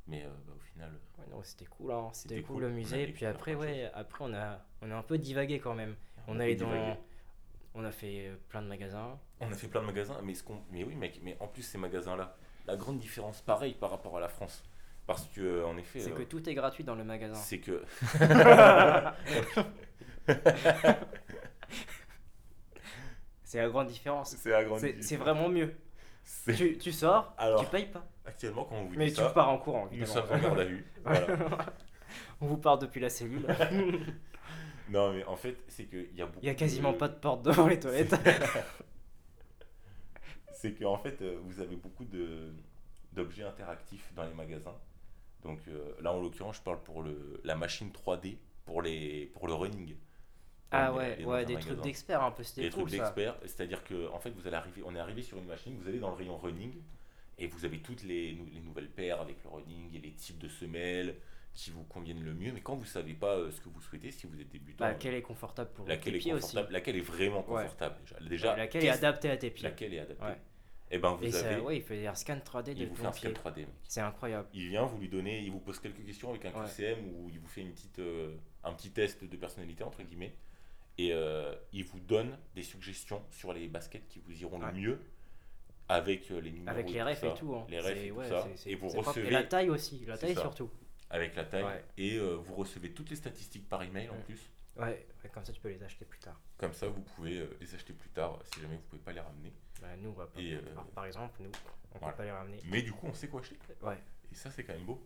Mais 0.08 0.24
euh, 0.24 0.30
bah, 0.46 0.54
au 0.56 0.60
final, 0.60 0.92
Ouais, 1.18 1.26
non, 1.32 1.42
c'était 1.44 1.66
cool, 1.66 1.92
hein. 1.92 2.10
c'était 2.14 2.42
cool, 2.42 2.56
cool, 2.58 2.62
le 2.64 2.70
on 2.70 2.74
musée. 2.74 3.10
Et 3.10 3.12
puis 3.12 3.26
après, 3.26 3.56
ouais, 3.56 3.90
après 3.94 4.24
on 4.24 4.34
a, 4.34 4.64
on 4.82 4.92
a 4.92 4.96
un 4.96 5.02
peu 5.02 5.18
divagué 5.18 5.60
quand 5.60 5.74
même. 5.74 5.96
On, 6.28 6.40
a 6.40 6.44
allait 6.44 6.56
dans, 6.56 6.98
on 7.74 7.84
a 7.84 7.92
fait 7.92 8.32
plein 8.50 8.62
de 8.62 8.68
magasins. 8.68 9.20
on 9.40 9.52
a 9.52 9.56
fait 9.56 9.68
plein 9.68 9.82
de 9.82 9.88
magasins, 9.88 10.20
mais, 10.24 10.36
ce 10.36 10.44
mais 10.72 10.84
oui, 10.84 10.96
mec, 10.96 11.20
mais 11.24 11.36
en 11.40 11.48
plus, 11.48 11.64
ces 11.64 11.78
magasins-là, 11.80 12.36
la 12.68 12.76
grande 12.76 13.00
différence, 13.00 13.42
pareil 13.42 13.74
par 13.74 13.90
rapport 13.90 14.16
à 14.18 14.20
la 14.20 14.30
France. 14.30 14.64
Parce 15.08 15.28
que, 15.28 15.64
en 15.64 15.78
effet, 15.78 16.00
C'est 16.00 16.12
euh, 16.12 16.16
que 16.16 16.24
tout 16.24 16.48
est 16.50 16.54
gratuit 16.56 16.84
dans 16.84 16.96
le 16.96 17.04
magasin. 17.04 17.36
c'est 17.36 17.60
que. 17.60 17.84
C'est 23.44 23.62
la 23.62 23.70
grande 23.70 23.88
différence. 23.88 24.36
c'est 24.36 24.50
la 24.50 24.64
grande 24.64 24.80
C'est 24.80 24.94
c'est 24.94 25.00
différence. 25.00 25.24
vraiment 25.28 25.50
mieux. 25.50 25.76
Tu, 26.56 26.78
tu 26.78 26.92
sors, 26.92 27.34
Alors, 27.38 27.64
tu 27.64 27.68
payes 27.70 27.86
pas. 27.86 28.06
actuellement, 28.26 28.66
quand 28.66 28.76
on 28.78 28.86
vous 28.86 28.96
Mais 28.98 29.06
dit 29.08 29.14
tu 29.14 29.22
ça, 29.22 29.30
pars 29.30 29.50
en 29.50 29.58
courant, 29.60 29.88
nous 29.92 30.06
sommes 30.06 30.26
en 30.32 30.38
garde 30.40 30.60
à 30.60 30.66
vue. 30.66 30.86
Voilà. 31.04 31.28
on 32.42 32.48
vous 32.48 32.58
part 32.58 32.80
depuis 32.80 33.00
la 33.00 33.10
cellule. 33.10 33.46
Non, 34.90 35.14
mais 35.14 35.24
en 35.26 35.36
fait, 35.36 35.56
c'est 35.68 35.86
qu'il 35.86 36.16
y 36.16 36.22
a 36.22 36.26
beaucoup. 36.26 36.40
Il 36.42 36.48
y 36.48 36.50
a 36.50 36.56
quasiment 36.56 36.92
de- 36.94 36.98
pas 36.98 37.08
de 37.08 37.14
porte 37.16 37.44
devant 37.44 37.68
les 37.68 37.80
toilettes. 37.80 38.16
c'est 40.54 40.74
qu'en 40.74 40.98
fait, 40.98 41.22
euh, 41.22 41.38
vous 41.44 41.60
avez 41.62 41.76
beaucoup 41.76 42.06
de, 42.06 42.52
d'objets 43.14 43.44
interactifs 43.44 44.12
dans 44.16 44.24
les 44.24 44.34
magasins. 44.34 44.76
Donc 45.46 45.60
euh, 45.68 45.94
là, 46.02 46.12
en 46.12 46.20
l'occurrence, 46.22 46.58
je 46.58 46.62
parle 46.64 46.82
pour 46.82 47.04
le, 47.04 47.40
la 47.44 47.56
machine 47.56 47.90
3D, 47.92 48.38
pour, 48.66 48.82
les, 48.82 49.28
pour 49.34 49.48
le 49.48 49.54
running. 49.54 49.96
ah 50.72 50.92
On 50.92 50.98
ouais, 50.98 51.24
ouais, 51.24 51.46
des 51.46 51.56
trucs 51.58 51.80
d'experts 51.82 52.24
un 52.24 52.32
peu, 52.32 52.44
c'était 52.44 52.64
Des 52.64 52.70
cool 52.72 52.86
trucs 52.88 52.96
ça. 52.96 53.04
d'experts, 53.04 53.38
c'est-à-dire 53.44 53.84
que 53.84 54.10
en 54.10 54.20
fait, 54.20 54.32
vous 54.32 54.48
allez 54.48 54.56
arriver, 54.58 54.82
on 54.84 54.96
est 54.96 55.00
arrivé 55.00 55.22
sur 55.22 55.38
une 55.38 55.46
machine, 55.46 55.78
vous 55.80 55.88
allez 55.88 56.00
dans 56.00 56.10
le 56.10 56.16
rayon 56.16 56.36
running, 56.38 56.74
et 57.38 57.46
vous 57.48 57.64
avez 57.64 57.80
toutes 57.80 58.04
les, 58.04 58.32
les 58.32 58.60
nouvelles 58.60 58.90
paires 58.90 59.22
avec 59.22 59.44
le 59.44 59.50
running 59.52 59.96
et 59.96 60.00
les 60.00 60.14
types 60.14 60.40
de 60.40 60.48
semelles 60.50 61.16
qui 61.54 61.70
vous 61.70 61.84
conviennent 61.84 62.24
le 62.24 62.34
mieux. 62.34 62.52
Mais 62.52 62.62
quand 62.62 62.76
vous 62.76 62.86
savez 62.86 63.14
pas 63.14 63.36
euh, 63.38 63.52
ce 63.52 63.62
que 63.62 63.70
vous 63.70 63.82
souhaitez, 63.82 64.10
si 64.12 64.26
vous 64.26 64.42
êtes 64.42 64.50
débutant, 64.50 64.78
Bah, 64.80 64.88
euh, 64.88 64.92
laquelle 64.94 65.14
est 65.14 65.22
confortable 65.22 65.70
pour 65.74 65.88
laquelle 65.88 66.14
tes 66.14 66.18
est 66.18 66.22
pieds 66.22 66.34
aussi. 66.34 66.42
confortable, 66.48 66.74
laquelle 66.74 66.96
est 66.98 67.02
vraiment 67.02 67.46
Ouais. 67.50 67.64
confortable 67.64 67.96
déjà. 68.02 68.20
Déjà, 68.30 68.56
laquelle 68.58 68.84
est 68.86 68.90
adaptée 68.90 69.30
à 69.30 69.38
tes 69.38 69.52
pieds. 69.52 69.64
laquelle 69.70 69.94
est 69.94 70.00
adaptée. 70.00 70.26
Ouais. 70.26 70.38
Et 70.92 71.00
ben 71.00 71.14
vous 71.14 71.24
Et 71.26 71.36
avez, 71.36 71.62
ouais, 71.62 71.78
il 71.78 71.82
fait 71.84 72.06
un 72.06 72.14
scan 72.16 72.38
3D 72.38 72.74
de 72.76 72.82
il 72.82 72.88
vous 72.88 72.96
fait 72.96 73.06
un 73.08 73.12
scan 73.12 73.30
pied. 73.32 73.34
3D. 73.34 73.58
mec. 73.62 73.68
C'est 73.88 74.02
incroyable. 74.02 74.48
Il 74.54 74.68
vient, 74.70 74.86
vous 74.86 74.98
lui 75.00 75.10
donnez, 75.10 75.40
il 75.42 75.52
vous 75.52 75.60
pose 75.60 75.80
quelques 75.80 76.06
questions 76.06 76.30
avec 76.30 76.46
un 76.46 76.52
Ouais. 76.54 76.66
QCM 76.68 77.00
ou 77.08 77.30
il 77.32 77.40
vous 77.40 77.48
fait 77.48 77.62
une 77.62 77.72
petite, 77.74 78.00
euh, 78.00 78.36
un 78.64 78.72
petit 78.74 78.92
test 78.92 79.24
de 79.24 79.36
personnalité 79.38 79.84
entre 79.84 80.04
guillemets. 80.04 80.36
Et 80.98 81.12
euh, 81.12 81.54
il 81.74 81.84
vous 81.86 82.00
donne 82.00 82.38
des 82.54 82.62
suggestions 82.64 83.22
sur 83.32 83.52
les 83.52 83.68
baskets 83.68 84.08
qui 84.08 84.20
vous 84.20 84.40
iront 84.42 84.60
Ouais. 84.60 84.72
le 84.72 84.78
mieux 84.80 85.00
avec 85.90 86.32
euh, 86.32 86.40
les 86.40 86.52
numéros. 86.52 86.70
Avec 86.70 86.90
les 86.92 87.02
refs 87.04 87.24
et 87.24 87.34
tout. 87.34 87.56
hein. 87.56 87.66
Les 87.70 87.80
refs 87.80 87.96
et 87.98 88.10
tout 88.10 88.16
ouais, 88.16 88.30
ça. 88.30 88.48
Et 88.66 88.76
vous 88.76 88.88
recevez 88.90 89.28
Et 89.28 89.32
la 89.32 89.44
taille 89.44 89.70
aussi, 89.70 90.04
la 90.08 90.18
taille 90.18 90.36
ça. 90.36 90.42
surtout. 90.42 90.70
avec 91.10 91.36
la 91.36 91.44
taille 91.46 91.66
et 91.98 92.16
euh, 92.18 92.36
vous 92.36 92.56
recevez 92.56 92.92
toutes 92.92 93.10
les 93.10 93.16
statistiques 93.16 93.68
par 93.68 93.84
email 93.84 94.10
en 94.10 94.14
Ouais. 94.14 94.20
plus. 94.26 94.52
Ouais, 94.78 95.08
ouais, 95.24 95.30
comme 95.34 95.46
ça 95.46 95.54
tu 95.54 95.62
peux 95.62 95.70
les 95.70 95.82
acheter 95.84 96.06
plus 96.06 96.20
tard. 96.20 96.40
Comme 96.58 96.74
ça, 96.74 96.88
vous 96.88 97.02
pouvez 97.02 97.40
euh, 97.40 97.58
les 97.62 97.74
acheter 97.76 97.94
plus 97.94 98.10
tard 98.10 98.40
si 98.54 98.62
jamais 98.62 98.76
vous 98.76 98.82
pouvez 98.84 99.02
pas 99.02 99.12
les 99.14 99.22
ramener. 99.22 99.54
Bah, 99.82 99.96
nous, 99.98 100.10
on 100.10 100.14
va 100.14 100.28
pas. 100.28 100.40
Et, 100.40 100.56
euh, 100.56 100.62
par 100.94 101.06
exemple, 101.06 101.42
nous, 101.42 101.52
on 101.94 101.98
voilà. 102.00 102.12
peut 102.14 102.18
pas 102.18 102.24
les 102.26 102.32
ramener. 102.32 102.60
Mais 102.66 102.82
du 102.82 102.92
coup, 102.92 103.08
on 103.08 103.14
sait 103.14 103.28
quoi 103.30 103.42
acheter. 103.42 103.58
Ouais, 103.82 103.98
Et 104.32 104.36
ça, 104.36 104.52
c'est 104.52 104.64
quand 104.64 104.74
même 104.74 104.86
beau. 104.86 105.02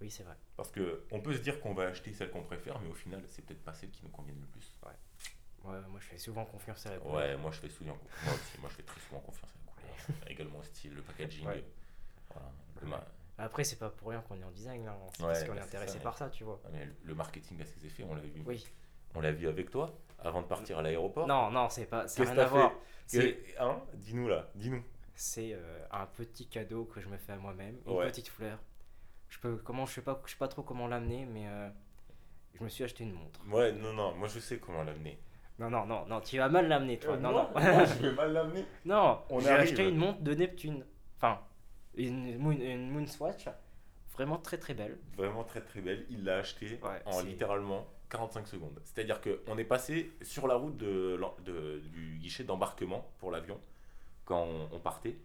oui, 0.00 0.10
c'est 0.10 0.22
vrai. 0.24 0.36
Parce 0.56 0.70
que 0.70 1.04
on 1.12 1.20
peut 1.20 1.34
se 1.34 1.40
dire 1.40 1.60
qu'on 1.60 1.74
va 1.74 1.84
acheter 1.84 2.12
celle 2.12 2.30
qu'on 2.30 2.42
préfère, 2.42 2.80
mais 2.80 2.88
au 2.88 2.94
final, 2.94 3.22
c'est 3.28 3.42
peut-être 3.44 3.62
pas 3.62 3.74
celle 3.74 3.90
qui 3.90 4.02
nous 4.04 4.10
convienne 4.10 4.40
le 4.40 4.46
plus. 4.46 4.72
Ouais, 5.64 5.80
moi, 5.88 5.98
je 6.00 6.06
fais 6.06 6.18
souvent 6.18 6.44
confiance 6.44 6.86
à 6.86 6.90
la 6.92 6.98
couleur. 6.98 7.14
Ouais, 7.16 7.36
moi 7.36 7.50
je 7.50 7.58
fais 7.58 7.68
souvent, 7.68 7.98
moi 8.24 8.34
aussi, 8.34 8.60
moi 8.60 8.70
je 8.70 8.76
fais 8.76 8.82
très 8.84 9.00
souvent 9.00 9.18
confiance 9.20 9.50
à 9.50 9.58
la 9.66 9.72
couleur. 9.72 10.22
Également 10.30 10.58
au 10.58 10.62
style, 10.62 10.94
le 10.94 11.02
packaging. 11.02 11.44
Ouais. 11.44 11.64
voilà, 12.32 12.52
le, 12.82 12.86
ma- 12.86 13.04
Après, 13.38 13.64
c'est 13.64 13.74
pas 13.76 13.90
pour 13.90 14.10
rien 14.10 14.20
qu'on 14.22 14.40
est 14.40 14.44
en 14.44 14.50
design, 14.52 14.84
là. 14.84 14.96
C'est 15.16 15.22
Ouais, 15.24 15.32
parce 15.32 15.42
qu'on 15.44 15.48
bah, 15.48 15.56
est 15.56 15.58
c'est 15.62 15.66
intéressé 15.66 15.98
ça, 15.98 16.04
par 16.04 16.16
ça, 16.18 16.30
tu 16.30 16.44
vois. 16.44 16.60
mais 16.72 16.88
le 17.02 17.14
marketing 17.16 17.60
a 17.60 17.64
ses 17.64 17.84
effets, 17.84 18.04
on 18.04 18.14
l'a 18.14 18.20
vu. 18.22 18.42
Oui, 18.46 18.64
On 19.16 19.20
l'a 19.20 19.32
vu 19.32 19.48
avec 19.48 19.70
toi 19.70 19.98
avant 20.18 20.42
de 20.42 20.46
partir 20.46 20.78
à 20.78 20.82
l'aéroport. 20.82 21.26
Non, 21.26 21.50
non, 21.50 21.68
c'est 21.68 21.86
pas, 21.86 22.06
ça 22.06 22.22
Qu'est-ce 22.22 22.30
que 22.30 22.34
rien 22.34 22.36
t'as 22.36 22.42
à 22.44 22.48
voir. 22.48 22.70
fait 22.72 22.76
C'est 23.06 23.38
Hein 23.60 23.80
Dis-nous 23.94 24.28
là, 24.28 24.48
dis-nous. 24.54 24.82
c'est, 25.14 25.52
euh, 25.54 25.78
un 25.90 26.06
petit 26.06 26.46
cadeau 26.48 26.84
que 26.84 27.00
je 27.00 27.08
me 27.08 27.16
fais 27.16 27.32
à 27.32 27.36
moi-même, 27.36 27.76
une 27.86 27.92
Ouais. 27.92 28.06
petite 28.06 28.28
fleur. 28.28 28.58
Je 29.28 29.38
peux, 29.38 29.56
comment, 29.56 29.86
je 29.86 29.94
sais 29.94 30.02
pas, 30.02 30.20
je 30.26 30.30
sais 30.32 30.36
pas 30.38 30.48
trop 30.48 30.62
comment 30.62 30.86
l'amener, 30.86 31.24
mais 31.26 31.46
euh, 31.48 31.68
je 32.54 32.62
me 32.64 32.68
suis 32.68 32.84
acheté 32.84 33.04
une 33.04 33.12
montre. 33.12 33.40
Ouais, 33.50 33.72
non, 33.72 33.92
non, 33.92 34.14
moi 34.14 34.28
je 34.28 34.38
sais 34.38 34.58
comment 34.58 34.82
l'amener. 34.84 35.18
Non, 35.58 35.70
non, 35.70 35.86
non, 35.86 36.04
non, 36.06 36.20
tu 36.20 36.36
vas 36.36 36.48
mal 36.50 36.68
l'amener, 36.68 36.98
toi. 36.98 37.14
Euh, 37.14 37.18
non, 37.18 37.32
moi, 37.32 37.50
non. 37.54 37.60
moi, 37.74 37.84
je 37.84 37.94
vais 38.06 38.12
mal 38.12 38.32
l'amener. 38.32 38.66
non, 38.84 39.20
On 39.30 39.40
j'ai 39.40 39.48
acheté 39.50 39.88
une 39.88 39.96
montre 39.96 40.20
de 40.20 40.34
Neptune. 40.34 40.84
Enfin, 41.16 41.40
une, 41.94 42.36
moon, 42.38 42.50
une 42.52 42.90
Moonswatch, 42.90 43.48
vraiment 44.12 44.36
très 44.38 44.58
très 44.58 44.74
belle. 44.74 44.98
Vraiment 45.16 45.44
très 45.44 45.62
très 45.62 45.80
belle. 45.80 46.04
Il 46.10 46.24
l'a 46.24 46.38
acheté 46.38 46.78
Ouais, 46.82 47.00
en 47.06 47.22
littéralement 47.22 47.86
45 48.10 48.46
secondes. 48.48 48.80
C'est-à-dire 48.84 49.20
qu'on 49.20 49.58
est 49.58 49.64
passé 49.64 50.12
sur 50.22 50.46
la 50.46 50.54
route 50.54 50.76
de, 50.76 51.16
l'en- 51.18 51.34
de- 51.44 51.80
du 51.92 52.16
guichet 52.18 52.44
d'embarquement 52.44 53.10
pour 53.18 53.30
l'avion 53.30 53.60
quand 54.24 54.42
on, 54.44 54.68
on 54.76 54.80
partait. 54.80 55.16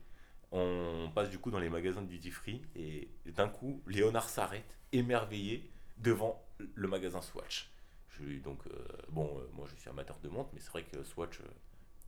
On 0.51 1.09
passe 1.15 1.29
du 1.29 1.39
coup 1.39 1.50
dans 1.51 1.59
les 1.59 1.69
magasins 1.69 2.01
de 2.01 2.07
duty 2.07 2.29
free 2.31 2.61
et 2.75 3.07
d'un 3.25 3.47
coup, 3.47 3.81
Léonard 3.88 4.27
s'arrête 4.29 4.77
émerveillé 4.91 5.69
devant 5.97 6.43
le 6.75 6.88
magasin 6.88 7.21
Swatch. 7.21 7.71
Je, 8.09 8.23
donc, 8.39 8.59
euh, 8.67 8.77
bon, 9.09 9.38
euh, 9.39 9.47
moi 9.53 9.65
je 9.69 9.79
suis 9.79 9.89
amateur 9.89 10.17
de 10.19 10.27
montres, 10.27 10.50
mais 10.53 10.59
c'est 10.59 10.71
vrai 10.71 10.83
que 10.83 11.01
Swatch, 11.03 11.39
euh, 11.39 11.43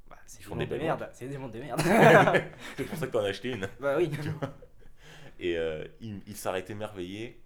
Bah, 0.09 0.17
c'est 0.25 0.43
des 0.49 0.55
des 0.55 0.65
de 0.65 0.77
merde. 0.77 1.09
C'est 1.13 1.27
des 1.29 1.37
montres 1.37 1.53
de 1.53 1.59
merde. 1.59 1.81
c'est 2.77 2.83
pour 2.83 2.97
ça 2.97 3.07
que 3.07 3.11
t'en 3.13 3.19
as 3.23 3.29
acheté 3.29 3.51
une. 3.51 3.69
bah 3.79 3.95
oui. 3.97 4.11
Et 5.39 5.55
il, 6.01 6.21
il 6.27 6.35
s'arrête 6.35 6.69
émerveillé. 6.69 7.41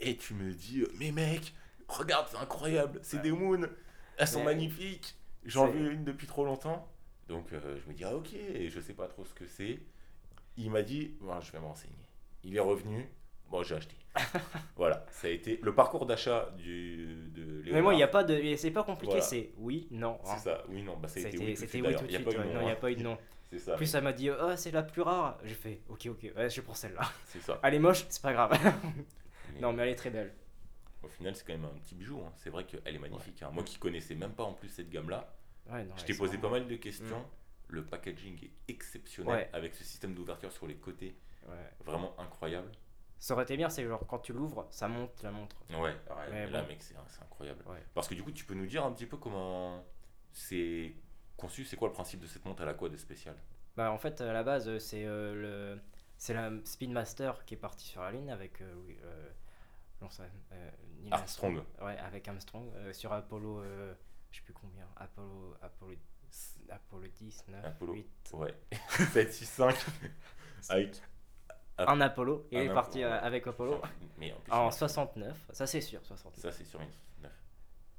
Et 0.00 0.16
tu 0.16 0.34
me 0.34 0.52
dis, 0.52 0.84
mais 0.98 1.10
mec, 1.12 1.54
regarde, 1.88 2.26
c'est 2.30 2.36
incroyable, 2.38 3.00
c'est 3.02 3.16
Ouais. 3.18 3.22
des 3.22 3.32
moons, 3.32 3.68
elles 4.16 4.28
sont 4.28 4.44
magnifiques. 4.44 5.16
J'en 5.44 5.66
veux 5.68 5.92
une 5.92 6.04
depuis 6.04 6.26
trop 6.26 6.44
longtemps. 6.44 6.88
Donc 7.28 7.52
euh, 7.52 7.78
je 7.82 7.88
me 7.88 7.94
dis, 7.94 8.04
ah 8.04 8.14
ok, 8.14 8.28
je 8.68 8.80
sais 8.80 8.94
pas 8.94 9.06
trop 9.08 9.24
ce 9.24 9.34
que 9.34 9.46
c'est. 9.46 9.78
Il 10.56 10.70
m'a 10.70 10.82
dit, 10.82 11.16
Bon, 11.20 11.40
je 11.40 11.50
vais 11.52 11.58
me 11.58 11.64
renseigner. 11.66 11.94
Il 12.44 12.56
est 12.56 12.60
revenu, 12.60 13.08
bon, 13.50 13.62
j'ai 13.62 13.74
acheté. 13.74 13.96
voilà, 14.76 15.04
ça 15.10 15.26
a 15.26 15.30
été 15.30 15.58
le 15.62 15.74
parcours 15.74 16.06
d'achat 16.06 16.50
du, 16.56 17.28
de 17.34 17.64
Mais 17.72 17.82
moi, 17.82 17.94
il 17.94 17.96
n'y 17.96 18.02
a 18.02 18.08
pas 18.08 18.22
de. 18.22 18.54
C'est 18.56 18.70
pas 18.70 18.84
compliqué, 18.84 19.12
Voilà. 19.14 19.22
c'est 19.26 19.50
oui, 19.58 19.88
non. 19.90 20.18
hein. 20.24 20.34
C'est 20.36 20.44
ça, 20.50 20.62
oui, 20.68 20.82
non, 20.82 20.96
bah 20.96 21.08
ça 21.08 21.14
C'était 21.20 21.38
oui. 21.38 21.54
tout 21.54 21.62
de 21.64 21.68
suite, 21.68 21.74
Il 21.74 22.12
y 22.12 22.16
a 22.16 22.20
pas 22.20 22.30
eu 22.32 22.38
ouais. 22.38 22.54
Non, 22.54 22.62
n'y 22.62 22.70
a 22.70 22.76
pas 22.76 22.90
eu 22.92 22.96
de 22.96 23.02
nom. 23.02 23.18
C'est 23.50 23.58
ça, 23.58 23.76
plus, 23.76 23.94
elle 23.94 24.02
m'a 24.04 24.12
dit, 24.12 24.30
oh, 24.30 24.56
c'est 24.56 24.72
la 24.72 24.82
plus 24.82 25.02
rare. 25.02 25.38
J'ai 25.44 25.54
fait, 25.54 25.80
ok, 25.88 26.06
ok, 26.10 26.32
ouais, 26.36 26.50
je 26.50 26.60
prends 26.60 26.74
celle-là. 26.74 27.02
c'est 27.26 27.40
ça. 27.40 27.60
Elle 27.62 27.74
est 27.74 27.78
moche, 27.78 28.04
c'est 28.08 28.22
pas 28.22 28.32
grave. 28.32 28.52
Non, 29.60 29.72
mais 29.72 29.84
elle 29.84 29.90
est 29.90 29.94
très 29.94 30.10
belle. 30.10 30.32
Au 31.04 31.08
final, 31.08 31.34
c'est 31.36 31.44
quand 31.46 31.52
même 31.52 31.64
un 31.64 31.78
petit 31.80 31.94
bijou. 31.94 32.20
hein. 32.20 32.32
C'est 32.36 32.50
vrai 32.50 32.64
qu'elle 32.64 32.94
est 32.94 32.98
magnifique. 32.98 33.42
hein. 33.42 33.50
Moi 33.52 33.62
qui 33.64 33.78
connaissais 33.78 34.14
même 34.14 34.32
pas 34.32 34.44
en 34.44 34.52
plus 34.54 34.68
cette 34.68 34.90
gamme-là, 34.90 35.32
Ouais, 35.70 35.86
je 35.96 36.04
t'ai 36.04 36.14
posé 36.14 36.36
pas 36.38 36.50
mal 36.50 36.66
de 36.68 36.76
questions. 36.76 37.20
Mm. 37.20 37.24
Le 37.68 37.84
packaging 37.86 38.44
est 38.44 38.50
exceptionnel 38.72 39.48
avec 39.54 39.74
ce 39.74 39.82
système 39.84 40.14
d'ouverture 40.14 40.52
sur 40.52 40.66
les 40.66 40.76
côtés, 40.76 41.16
vraiment 41.84 42.14
incroyable. 42.20 42.70
Ça 43.18 43.32
aurait 43.32 43.44
été 43.44 43.56
bien, 43.56 43.70
c'est 43.70 43.86
genre 43.86 44.06
quand 44.06 44.18
tu 44.18 44.34
l'ouvres, 44.34 44.66
ça 44.70 44.86
monte 44.86 45.22
la 45.22 45.30
montre. 45.30 45.56
Ouais, 45.70 45.76
ouais, 45.80 45.94
Mais 46.30 46.46
là, 46.50 46.60
bon. 46.60 46.68
mec, 46.68 46.82
c'est 46.82 46.94
incroyable. 47.22 47.64
Parce 47.94 48.06
que 48.08 48.14
du 48.14 48.22
coup, 48.22 48.32
tu 48.32 48.44
peux 48.44 48.54
nous 48.54 48.66
dire 48.66 48.84
un 48.84 48.92
petit 48.92 49.06
peu 49.06 49.16
comment 49.16 49.82
c'est 50.32 50.94
conçu, 51.36 51.64
c'est 51.64 51.76
quoi 51.76 51.88
le 51.88 51.94
principe 51.94 52.20
de 52.20 52.26
cette 52.26 52.44
montre, 52.44 52.62
elle 52.62 52.68
a 52.68 52.74
quoi 52.74 52.90
de 52.90 52.96
spécial? 52.98 53.34
Bah, 53.76 53.90
en 53.90 53.98
fait, 53.98 54.20
à 54.20 54.32
la 54.32 54.42
base, 54.44 54.68
euh, 54.68 54.78
c'est 54.78 55.04
euh, 55.06 55.34
le. 55.74 55.80
C'est 56.16 56.34
la 56.34 56.50
Speedmaster 56.64 57.44
qui 57.44 57.54
est 57.54 57.58
partie 57.58 57.86
sur 57.88 58.02
la 58.02 58.12
ligne 58.12 58.30
avec. 58.30 58.60
euh, 58.60 58.74
euh, 60.02 60.70
Armstrong. 61.10 61.62
Ouais, 61.80 61.96
avec 61.98 62.26
Armstrong 62.28 62.70
euh, 62.76 62.92
sur 62.92 63.12
Apollo, 63.12 63.60
euh, 63.60 63.94
je 64.30 64.38
sais 64.38 64.44
plus 64.44 64.52
combien, 64.54 64.86
Apollo, 64.96 65.56
Apollo, 65.62 65.94
Apollo 66.68 67.06
10, 67.08 67.44
9, 67.48 67.64
Apollo. 67.64 67.92
8. 67.94 68.30
Ouais, 68.34 68.54
7, 69.12 69.32
6, 69.32 69.44
5. 69.46 69.76
avec. 70.68 71.02
Un 71.76 72.00
Apollo, 72.00 72.46
il 72.52 72.58
Un 72.58 72.60
est 72.60 72.64
Apollo, 72.66 72.74
parti 72.80 72.98
ouais. 72.98 73.04
avec 73.04 73.46
Apollo 73.48 73.82
Mais 74.18 74.32
en 74.32 74.36
plus, 74.40 74.52
en 74.52 74.68
il- 74.68 74.72
69, 74.72 75.46
ça 75.52 75.66
c'est 75.66 75.80
sûr, 75.80 76.04
69. 76.04 76.40
ça, 76.40 76.52
c'est 76.56 76.64
sur 76.64 76.80
une 76.80 76.88
9. 77.22 77.32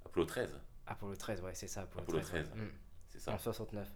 Apollo 0.05 0.25
13, 0.25 0.59
Apollo 0.87 1.15
13, 1.17 1.41
ouais, 1.41 1.53
c'est 1.55 1.67
ça, 1.67 1.81
Apollo, 1.81 2.03
Apollo 2.03 2.19
13. 2.21 2.49
13. 2.49 2.51
ouais. 2.57 2.65
Mm. 2.65 2.71
c'est 3.09 3.19
ça. 3.19 3.33
En 3.33 3.37
69. 3.37 3.91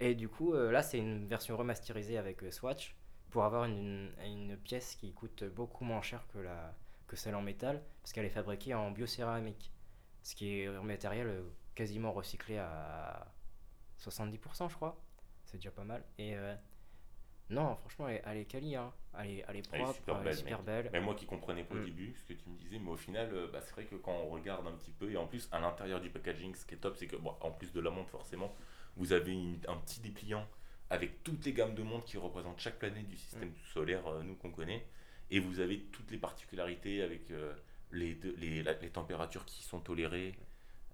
Et 0.00 0.16
du 0.16 0.28
coup, 0.28 0.54
euh, 0.54 0.72
là, 0.72 0.82
c'est 0.82 0.98
une 0.98 1.26
version 1.28 1.56
remasterisée 1.56 2.18
avec 2.18 2.42
euh, 2.42 2.50
Swatch 2.50 2.96
pour 3.30 3.44
avoir 3.44 3.64
une, 3.66 4.10
une 4.24 4.56
pièce 4.56 4.96
qui 4.96 5.12
coûte 5.12 5.44
beaucoup 5.44 5.84
moins 5.84 6.02
cher 6.02 6.26
que, 6.32 6.38
la, 6.38 6.74
que 7.12 7.18
celle 7.18 7.34
en 7.34 7.42
métal 7.42 7.82
parce 8.02 8.14
qu'elle 8.14 8.24
est 8.24 8.30
fabriquée 8.30 8.72
en 8.72 8.90
biocéramique. 8.90 9.70
Ce 10.22 10.34
qui 10.34 10.60
est 10.60 10.66
un 10.66 10.82
matériel 10.82 11.26
euh, 11.26 11.42
quasiment 11.74 12.10
recyclé 12.10 12.56
à 12.56 13.26
70%, 14.00 14.70
je 14.70 14.74
crois. 14.74 14.98
C'est 15.44 15.58
déjà 15.58 15.70
pas 15.70 15.84
mal. 15.84 16.02
Et 16.16 16.34
euh, 16.36 16.54
non, 17.50 17.76
franchement, 17.76 18.08
elle, 18.08 18.22
elle 18.24 18.38
est 18.38 18.44
quali. 18.46 18.76
Hein. 18.76 18.90
Elle, 19.18 19.26
est, 19.30 19.44
elle 19.46 19.56
est 19.56 19.68
Elle 19.72 19.80
est 19.80 19.82
propre, 19.84 19.94
super 19.98 20.14
elle 20.14 20.20
est 20.20 20.24
belle, 20.24 20.36
super 20.36 20.62
belle. 20.62 20.90
Mais 20.92 21.00
moi 21.02 21.14
qui 21.14 21.26
comprenais 21.26 21.64
pas 21.64 21.74
au 21.74 21.78
Mm. 21.78 21.84
début 21.84 22.14
ce 22.14 22.24
que 22.24 22.32
tu 22.32 22.48
me 22.48 22.56
disais, 22.56 22.78
mais 22.78 22.90
au 22.90 22.96
final, 22.96 23.28
euh, 23.34 23.48
bah, 23.52 23.60
c'est 23.60 23.72
vrai 23.72 23.84
que 23.84 23.96
quand 23.96 24.12
on 24.14 24.30
regarde 24.30 24.66
un 24.66 24.72
petit 24.72 24.92
peu, 24.92 25.10
et 25.10 25.16
en 25.18 25.26
plus 25.26 25.48
à 25.52 25.60
l'intérieur 25.60 26.00
du 26.00 26.08
packaging, 26.08 26.54
ce 26.54 26.64
qui 26.64 26.74
est 26.74 26.78
top, 26.78 26.96
c'est 26.96 27.06
que, 27.08 27.16
bon, 27.16 27.34
en 27.42 27.50
plus 27.50 27.72
de 27.74 27.80
la 27.80 27.90
montre 27.90 28.08
forcément, 28.10 28.54
vous 28.96 29.12
avez 29.12 29.32
une- 29.32 29.60
un 29.68 29.76
petit 29.76 30.00
dépliant 30.00 30.46
avec 30.88 31.22
toutes 31.24 31.44
les 31.44 31.52
gammes 31.52 31.74
de 31.74 31.82
montres 31.82 32.06
qui 32.06 32.16
représentent 32.16 32.58
chaque 32.60 32.78
planète 32.78 33.06
du 33.06 33.16
système 33.18 33.50
Mm. 33.50 33.54
solaire, 33.74 34.06
euh, 34.06 34.22
nous 34.22 34.34
qu'on 34.36 34.50
connaît, 34.50 34.86
et 35.34 35.40
vous 35.40 35.58
avez 35.60 35.80
toutes 35.92 36.10
les 36.12 36.18
particularités 36.18 37.02
avec 37.02 37.30
euh, 37.30 37.52
les, 37.90 38.14
deux- 38.14 38.34
les, 38.38 38.62
la- 38.62 38.74
les 38.74 38.90
températures 38.90 39.44
qui 39.44 39.62
sont 39.64 39.80
tolérées, 39.80 40.34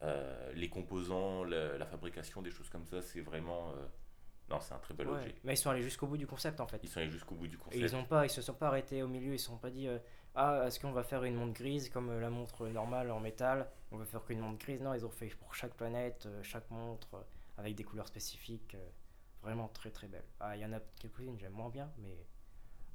euh, 0.03 0.53
les 0.55 0.69
composants, 0.69 1.45
la, 1.45 1.77
la 1.77 1.87
fabrication, 1.87 2.41
des 2.43 2.51
choses 2.51 2.69
comme 2.71 2.87
ça, 2.87 3.03
c'est 3.03 3.21
vraiment... 3.21 3.71
euh, 3.73 3.87
non, 4.51 4.61
c'est 4.61 4.73
un 4.73 4.79
très 4.79 4.95
bel 4.95 5.09
Ouais. 5.09 5.15
objet. 5.15 5.35
Mais 5.45 5.55
ils 5.55 5.57
sont 5.59 5.69
allés 5.71 5.83
jusqu'au 5.83 6.07
bout 6.07 6.17
du 6.17 6.27
concept 6.27 6.59
en 6.61 6.67
fait. 6.67 6.81
Ils 6.83 6.89
sont 6.89 7.01
allés 7.01 7.11
jusqu'au 7.11 7.35
bout 7.35 7.49
du 7.49 7.57
Et 7.57 7.59
concept. 7.59 7.83
ils 7.83 7.97
ont 7.97 8.05
pas, 8.05 8.25
ils 8.25 8.31
se 8.31 8.41
sont 8.41 8.55
pas 8.55 8.69
arrêtés 8.69 9.03
au 9.03 9.09
milieu, 9.09 9.35
ils 9.35 9.39
se 9.39 9.47
sont 9.47 9.59
pas 9.59 9.69
dit 9.71 9.87
euh, 9.89 9.99
ah 10.35 10.65
est-ce 10.67 10.81
qu'on 10.81 10.93
va 10.93 11.03
faire 11.03 11.25
une 11.25 11.35
montre 11.35 11.53
grise 11.53 11.91
comme 11.91 12.19
la 12.19 12.31
montre 12.31 12.67
normale 12.69 13.11
en 13.11 13.21
métal, 13.21 13.69
on 13.91 13.99
va 13.99 14.07
faire 14.07 14.25
qu'une 14.25 14.39
montre 14.41 14.59
grise? 14.65 14.81
Non, 14.81 14.95
ils 14.95 15.05
ont 15.05 15.11
fait 15.11 15.27
pour 15.41 15.55
chaque 15.55 15.75
planète, 15.75 16.27
chaque 16.43 16.71
montre 16.71 17.27
avec 17.59 17.75
des 17.75 17.85
couleurs 17.85 18.07
spécifiques, 18.09 18.75
euh, 18.75 18.89
vraiment 19.43 19.69
très 19.69 19.91
très 19.91 20.07
belles. 20.09 20.25
Ah 20.41 20.57
il 20.57 20.63
y 20.63 20.65
en 20.65 20.73
a 20.73 20.81
quelques-unes 20.99 21.35
que 21.35 21.41
j'aime 21.43 21.53
moins 21.53 21.69
bien, 21.71 21.91
mais 21.99 22.17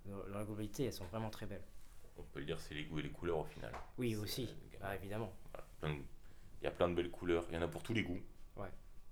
dans, 0.06 0.24
la 0.28 0.44
globalité 0.44 0.86
elles 0.86 0.94
sont 0.94 1.06
vraiment 1.06 1.30
très 1.30 1.46
belles. 1.46 1.63
On 2.18 2.24
peut 2.24 2.39
le 2.39 2.46
dire, 2.46 2.60
c'est 2.60 2.76
les 2.76 2.86
goûts 2.86 3.00
et 3.00 3.04
les 3.04 3.10
couleurs 3.12 3.39
au 3.39 3.44
final. 3.46 3.72
Oui 3.98 4.16
aussi, 4.16 4.44
euh, 4.50 4.70
des 4.70 4.78
gammes. 4.78 4.82
ah, 4.84 4.96
évidemment. 4.96 5.34
Voilà, 5.82 5.96
Il 6.62 6.63
y 6.63 6.68
a 6.68 6.72
plein 6.72 6.88
de 6.89 6.94
belles 6.96 7.10
couleurs, 7.12 7.46
il 7.50 7.56
y 7.56 7.58
en 7.58 7.62
a 7.62 7.68
pour 7.68 7.82
tous 7.84 7.94
les 7.94 8.04
goûts. 8.04 8.22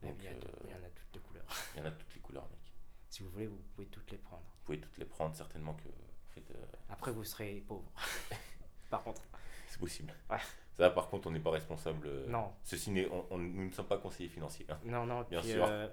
Mais 0.03 0.09
Donc, 0.09 0.17
il 0.19 0.25
y, 0.25 0.27
a 0.27 0.31
euh, 0.31 0.35
il 0.65 0.69
y 0.71 0.73
en 0.73 0.77
a 0.77 0.89
toutes 0.89 1.13
les 1.13 1.19
couleurs. 1.19 1.45
il 1.75 1.79
y 1.79 1.81
en 1.83 1.85
a 1.85 1.91
toutes 1.91 2.15
les 2.15 2.21
couleurs, 2.21 2.43
mec. 2.49 2.59
Si 3.09 3.21
vous 3.23 3.29
voulez, 3.29 3.45
vous 3.47 3.57
pouvez 3.75 3.87
toutes 3.87 4.09
les 4.11 4.17
prendre. 4.17 4.41
Vous 4.43 4.65
pouvez 4.65 4.79
toutes 4.79 4.97
les 4.97 5.05
prendre, 5.05 5.35
certainement 5.35 5.73
que 5.75 5.87
en 5.89 6.33
fait, 6.33 6.49
euh, 6.55 6.65
Après 6.89 7.11
vous 7.11 7.23
serez 7.23 7.63
pauvre. 7.67 7.91
Par 8.89 9.03
contre, 9.03 9.21
c'est 9.67 9.79
possible. 9.79 10.13
Ouais. 10.29 10.37
Ça, 10.77 10.89
par 10.89 11.09
contre, 11.09 11.27
on 11.27 11.31
n'est 11.31 11.39
pas 11.39 11.51
responsable. 11.51 12.07
euh, 12.07 12.27
non. 12.27 12.51
Ceci 12.63 12.89
n'est, 12.91 13.07
on, 13.09 13.25
on- 13.31 13.37
nous 13.37 13.65
ne 13.67 13.71
sommes 13.71 13.85
pas 13.87 13.97
conseillers 13.97 14.29
financiers. 14.29 14.65
hein. 14.69 14.79
Non, 14.85 15.05
non, 15.05 15.21
Bien 15.29 15.43
sûr. 15.43 15.63
euh, 15.65 15.87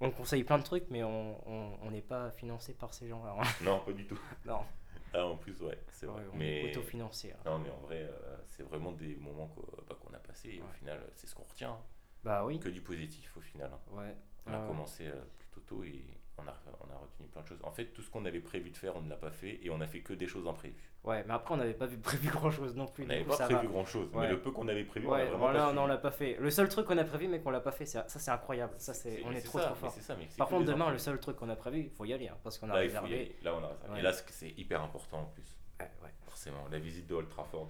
on 0.00 0.10
conseille 0.10 0.44
plein 0.44 0.58
de 0.58 0.64
trucs, 0.64 0.88
mais 0.90 1.02
on 1.04 1.38
on- 1.48 1.78
on 1.82 1.90
n'est 1.90 2.02
pas 2.02 2.30
financé 2.32 2.74
par 2.74 2.92
ces 2.94 3.08
gens-là. 3.08 3.36
hein. 3.40 3.44
Non, 3.62 3.80
pas 3.80 3.92
du 3.92 4.06
tout. 4.06 4.18
non, 4.46 4.60
Ah, 5.14 5.24
en 5.26 5.36
plus, 5.36 5.60
ouais, 5.62 5.78
c'est 5.90 6.06
vrai. 6.06 6.22
Ouais, 6.22 6.28
on 6.32 6.36
mais 6.36 6.60
est 6.64 6.76
autofinancé. 6.76 7.32
hein. 7.32 7.38
non, 7.46 7.58
mais 7.58 7.70
en 7.70 7.78
vrai, 7.80 8.02
euh, 8.02 8.36
c'est 8.46 8.62
vraiment 8.62 8.92
des 8.92 9.16
moments 9.16 9.48
qu'on, 9.48 9.62
bah, 9.88 9.96
a 10.14 10.18
passés. 10.18 10.50
Et 10.50 10.62
au 10.62 10.72
final, 10.78 11.00
c'est 11.14 11.26
ce 11.26 11.34
qu'on 11.34 11.44
retient. 11.44 11.70
hein. 11.72 11.80
Bah 12.24 12.44
oui, 12.44 12.58
Que 12.60 12.68
du 12.68 12.80
positif 12.82 13.36
au 13.36 13.40
final. 13.40 13.70
ouais. 13.92 14.14
On 14.46 14.52
a 14.54 14.66
commencé 14.66 15.06
euh, 15.06 15.14
plutôt 15.38 15.60
tôt 15.60 15.84
et 15.84 16.04
on 16.38 16.48
a, 16.48 16.54
on 16.80 16.92
a 16.92 16.96
retenu 16.98 17.26
plein 17.28 17.42
de 17.42 17.46
choses. 17.46 17.58
En 17.62 17.70
fait, 17.70 17.86
tout 17.86 18.02
ce 18.02 18.10
qu'on 18.10 18.24
avait 18.24 18.40
prévu 18.40 18.70
de 18.70 18.76
faire, 18.76 18.96
on 18.96 19.02
ne 19.02 19.08
l'a 19.10 19.16
pas 19.16 19.30
fait 19.30 19.58
et 19.62 19.70
on 19.70 19.80
a 19.80 19.86
fait 19.86 20.00
que 20.00 20.12
des 20.12 20.26
choses 20.26 20.46
imprévues. 20.46 20.74
ouais, 21.04 21.24
mais 21.26 21.34
après 21.34 21.54
on 21.54 21.56
n'avait 21.56 21.74
pas 21.74 21.86
vu 21.86 21.98
prévu 22.00 22.28
grand-chose 22.28 22.74
non 22.76 22.86
plus. 22.86 23.04
On 23.04 23.06
n'avait 23.08 23.24
pas 23.24 23.34
ça 23.36 23.44
prévu 23.46 23.66
va. 23.66 23.72
grand 23.72 23.84
chose, 23.84 24.08
mais 24.14 24.28
le 24.28 24.40
peu 24.40 24.50
qu'on 24.50 24.68
avait 24.68 24.84
prévu, 24.84 25.06
on 25.06 25.10
Ouais, 25.10 25.18
l'a 25.18 25.24
vraiment 25.26 25.38
voilà, 25.38 25.66
pas 25.66 25.72
non, 25.72 25.82
on 25.82 25.86
l'a 25.86 25.98
pas 25.98 26.10
fait. 26.10 26.36
Le 26.40 26.50
seul 26.50 26.68
truc 26.68 26.86
qu'on 26.86 26.98
a 26.98 27.04
prévu, 27.04 27.28
mais 27.28 27.40
qu'on 27.40 27.50
l'a 27.50 27.60
pas 27.60 27.72
fait, 27.72 27.86
c'est- 27.86 28.08
ça 28.08 28.18
c'est 28.18 28.30
incroyable. 28.30 28.74
Ça 28.78 28.94
c'est, 28.94 29.22
on 29.24 29.32
est 29.32 29.40
trop 29.42 29.58
ça, 29.58 29.66
trop 29.66 29.74
fort. 29.74 29.92
ça, 29.92 30.16
Par 30.36 30.48
contre, 30.48 30.64
demain, 30.66 30.90
le 30.90 30.98
seul 30.98 31.18
truc 31.20 31.36
qu'on 31.36 31.48
a 31.48 31.56
prévu, 31.56 31.80
il 31.80 31.90
faut 31.90 32.04
y 32.04 32.12
aller, 32.12 32.28
hein, 32.28 32.36
parce 32.42 32.58
qu'on 32.58 32.70
a 32.70 32.74
Là, 32.74 32.84
il 32.84 32.90
faut 32.90 32.96
y 32.96 32.98
réservé. 33.00 33.14
aller. 33.16 33.36
Là, 33.42 33.54
on 33.54 33.64
a 33.64 33.68
réservé. 33.68 33.92
Ouais. 33.92 33.98
Et 33.98 34.02
là, 34.02 34.12
c'est- 34.12 34.54
hyper 34.56 34.82
important 34.82 35.20
en 35.20 35.24
plus. 35.26 35.56
Forcément, 36.24 36.66
la 36.70 36.78
visite 36.78 37.06
de 37.06 37.14
Old 37.14 37.28
Trafford. 37.28 37.68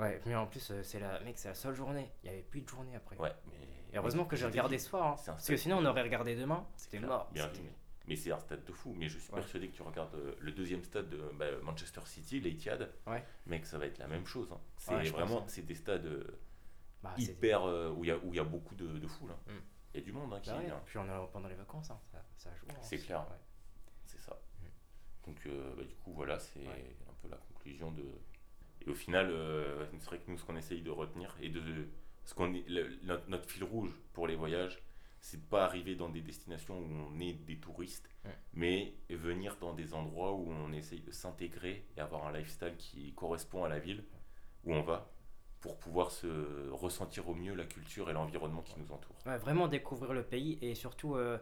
Ouais, 0.00 0.20
mais 0.26 0.36
en 0.36 0.46
plus, 0.46 0.70
euh, 0.70 0.80
c'est 0.84 1.00
la, 1.00 1.18
mec, 1.20 1.36
c'est 1.38 1.48
la 1.48 1.54
seule 1.54 1.74
journée. 1.74 2.08
Il 2.22 2.30
y 2.30 2.32
avait 2.32 2.42
plus 2.42 2.60
de 2.60 2.68
journée 2.68 2.94
après. 2.94 3.16
Ouais, 3.16 3.32
mais. 3.46 3.56
Et 3.92 3.96
heureusement 3.98 4.24
que 4.26 4.36
j'ai 4.36 4.44
regardé 4.46 4.78
ce 4.78 4.88
soir, 4.90 5.06
hein, 5.06 5.16
parce 5.26 5.48
que 5.48 5.56
sinon 5.56 5.78
on 5.78 5.84
aurait 5.86 6.02
regardé 6.02 6.36
demain. 6.36 6.64
C'était 6.76 7.00
mort. 7.00 7.28
Bien. 7.32 7.50
Mais 8.08 8.16
c'est 8.16 8.32
un 8.32 8.38
stade 8.40 8.64
de 8.64 8.72
fou. 8.72 8.94
Mais 8.96 9.08
je 9.08 9.18
suis 9.18 9.30
Ouais. 9.32 9.40
persuadé 9.40 9.68
que 9.68 9.76
tu 9.76 9.82
regardes 9.82 10.14
euh, 10.14 10.34
le 10.40 10.52
deuxième 10.52 10.82
stade 10.82 11.08
de 11.10 11.18
bah, 11.34 11.46
Manchester 11.62 12.00
City, 12.06 12.40
l'Etihad. 12.40 12.90
Ouais. 13.06 13.24
Mec, 13.46 13.66
ça 13.66 13.78
va 13.78 13.86
être 13.86 13.98
la 13.98 14.06
même 14.08 14.26
chose. 14.26 14.50
hein. 14.52 14.60
C'est 14.78 14.94
Ouais, 14.94 15.10
vraiment, 15.10 15.42
hein. 15.42 15.44
c'est 15.48 15.66
des 15.66 15.74
stades 15.74 16.06
euh, 16.06 16.24
Bah, 17.02 17.14
hyper 17.18 17.64
euh, 17.64 17.90
où 17.92 18.04
il 18.04 18.08
y 18.08 18.10
a 18.10 18.16
y 18.16 18.46
beaucoup 18.46 18.74
de, 18.74 18.98
de 18.98 19.06
foule. 19.06 19.30
hein. 19.30 19.52
Mm. 19.52 19.58
Il 19.94 20.00
y 20.00 20.02
a 20.02 20.04
du 20.04 20.12
monde 20.12 20.32
hein, 20.32 20.40
qui 20.40 20.50
Bah 20.50 20.60
vient. 20.60 20.82
Puis 20.86 20.98
on 20.98 21.08
a 21.08 21.26
pendant 21.28 21.48
les 21.48 21.54
vacances, 21.54 21.88
ça, 21.88 22.00
ça 22.36 22.50
joue. 22.54 22.66
C'est 22.82 22.98
clair. 22.98 23.26
C'est 24.04 24.20
ça. 24.20 24.40
Mm. 24.62 25.26
Donc, 25.26 25.46
euh, 25.46 25.84
du 25.84 25.94
coup, 25.96 26.12
voilà, 26.12 26.38
c'est 26.38 26.60
un 26.66 27.14
peu 27.22 27.28
la 27.28 27.36
conclusion 27.36 27.90
de. 27.92 28.04
Et 28.86 28.90
au 28.90 28.94
final, 28.94 29.28
euh, 29.30 29.86
c'est 29.98 30.06
vrai 30.06 30.18
que 30.18 30.30
nous, 30.30 30.38
ce 30.38 30.44
qu'on 30.44 30.56
essaye 30.56 30.80
de 30.82 30.90
retenir 30.90 31.36
et 31.40 31.48
de 31.50 31.88
ce 32.24 32.32
qu'on 32.34 32.48
notre, 33.02 33.28
notre 33.28 33.48
fil 33.50 33.64
rouge 33.64 33.92
pour 34.12 34.26
les 34.26 34.36
voyages, 34.36 34.80
c'est 35.20 35.38
de 35.38 35.46
pas 35.46 35.64
arriver 35.64 35.94
dans 35.94 36.08
des 36.08 36.20
destinations 36.20 36.78
où 36.78 36.86
on 37.14 37.20
est 37.20 37.32
des 37.32 37.56
touristes, 37.56 38.08
Ouais. 38.24 38.36
mais 38.54 38.94
venir 39.10 39.56
dans 39.60 39.72
des 39.74 39.94
endroits 39.94 40.32
où 40.32 40.50
on 40.50 40.72
essaye 40.72 41.00
de 41.00 41.10
s'intégrer 41.10 41.84
et 41.96 42.00
avoir 42.00 42.26
un 42.26 42.32
lifestyle 42.32 42.74
qui 42.78 43.12
correspond 43.14 43.64
à 43.64 43.68
la 43.68 43.78
ville 43.78 44.04
où 44.64 44.74
on 44.74 44.82
va 44.82 45.10
pour 45.60 45.76
pouvoir 45.78 46.10
se 46.12 46.70
ressentir 46.70 47.28
au 47.28 47.34
mieux 47.34 47.54
la 47.54 47.64
culture 47.64 48.08
et 48.10 48.12
l'environnement 48.12 48.62
qui 48.62 48.74
nous 48.78 48.92
entoure. 48.92 49.16
Ouais, 49.26 49.38
vraiment 49.38 49.66
découvrir 49.68 50.12
le 50.12 50.22
pays 50.22 50.56
et 50.62 50.74
surtout 50.76 51.16
euh, 51.16 51.36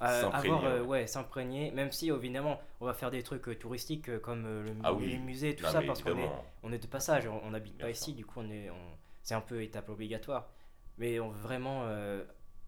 euh, 0.00 0.20
S'imprégner, 0.22 0.54
avoir 0.56 0.64
euh, 0.72 0.82
ouais. 0.82 1.06
s'imprégner 1.06 1.70
même 1.70 1.92
si 1.92 2.08
évidemment 2.10 2.60
on 2.80 2.86
va 2.86 2.94
faire 2.94 3.10
des 3.12 3.22
trucs 3.22 3.46
euh, 3.48 3.54
touristiques 3.54 4.18
comme 4.20 4.42
le, 4.44 4.64
Ah 4.82 4.92
oui. 4.92 5.10
les 5.10 5.18
musées 5.18 5.54
tout 5.54 5.64
Non, 5.64 5.70
ça 5.70 5.82
parce 5.82 6.02
qu'on 6.02 6.18
est, 6.18 6.30
on 6.64 6.72
est 6.72 6.78
de 6.80 6.86
passage 6.88 7.26
on 7.28 7.50
n'habite 7.50 7.78
pas 7.78 7.84
sûr. 7.84 7.90
ici 7.92 8.14
du 8.14 8.24
coup 8.26 8.40
on 8.40 8.50
est 8.50 8.68
on- 8.70 8.96
c'est 9.22 9.34
un 9.34 9.40
peu 9.40 9.62
étape 9.62 9.88
obligatoire 9.90 10.48
mais 10.98 11.20
on 11.20 11.28
veut 11.30 11.40
vraiment 11.40 11.84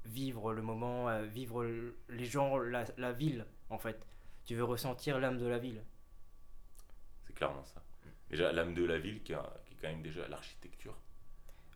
vivre 0.04 0.52
le 0.52 0.62
moment 0.62 1.08
euh, 1.08 1.24
vivre 1.24 1.64
les 2.08 2.24
gens 2.24 2.58
la, 2.58 2.84
la 2.98 3.12
ville 3.12 3.46
en 3.70 3.78
fait 3.78 4.06
tu 4.44 4.54
veux 4.54 4.64
ressentir 4.64 5.18
l'âme 5.20 5.38
de 5.38 5.46
la 5.46 5.58
ville 5.58 5.82
c'est 7.26 7.32
clairement 7.34 7.64
ça. 7.64 7.82
Déjà, 8.30 8.52
l'âme 8.52 8.74
de 8.74 8.84
la 8.84 8.98
ville 8.98 9.22
qui, 9.22 9.34
a- 9.34 9.54
qui 9.66 9.74
est 9.74 9.76
quand 9.80 9.88
même 9.88 10.02
déjà 10.02 10.26
l'architecture. 10.28 10.96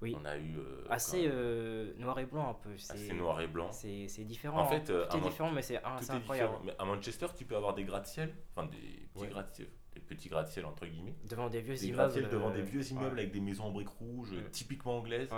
Oui. 0.01 0.17
On 0.19 0.25
a 0.25 0.37
eu 0.37 0.57
euh, 0.59 0.85
assez 0.91 1.27
euh, 1.27 1.93
noir 1.99 2.19
et 2.21 2.27
blanc 2.27 2.51
un 2.51 2.55
peu 2.55 2.77
c'est 2.79 2.93
assez 2.93 3.13
noir 3.15 3.41
et 3.41 3.49
blanc. 3.49 3.71
c'est 3.73 4.07
c'est 4.09 4.25
différent 4.25 4.61
En 4.61 4.69
fait, 4.69 4.85
tout 4.85 5.17
est 5.17 5.21
différent 5.21 5.51
mais 5.51 5.63
c'est 5.63 5.83
incroyable 5.83 6.21
différent. 6.23 6.61
Mais 6.65 6.75
à 6.79 6.85
Manchester, 6.85 7.27
tu 7.37 7.45
peux 7.45 7.57
avoir 7.57 7.75
des 7.75 7.85
gratte-ciel, 7.85 8.33
enfin 8.55 8.67
des 8.69 8.77
petits 8.77 9.25
Ouais. 9.25 9.29
gratte-ciel, 9.29 9.69
des 9.95 10.01
petits 10.01 10.29
gratte-ciel 10.29 10.65
entre 10.67 10.87
guillemets. 10.87 11.17
devant 11.29 11.49
des 11.49 11.61
vieux 11.61 11.75
Des 11.75 11.89
immeubles 11.89 12.29
devant 12.29 12.51
des 12.51 12.63
vieux 12.63 12.87
immeubles 12.93 13.15
ouais. 13.17 13.21
avec 13.23 13.33
des 13.33 13.41
maisons 13.41 13.65
en 13.65 13.71
briques 13.73 13.89
rouges, 13.89 14.35
typiquement 14.53 14.99
anglaises. 14.99 15.31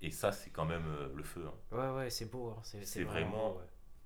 Et 0.00 0.10
ça, 0.10 0.30
c'est 0.32 0.50
quand 0.50 0.64
même 0.64 0.84
euh, 0.86 1.08
le 1.14 1.22
feu. 1.22 1.44
hein. 1.46 1.76
Ouais, 1.76 1.96
ouais, 1.98 2.10
c'est 2.10 2.26
beau. 2.30 2.50
hein, 2.50 2.60
C'est, 2.62 2.84
C'est 2.84 3.02
vraiment 3.04 3.52
beau, 3.54 3.60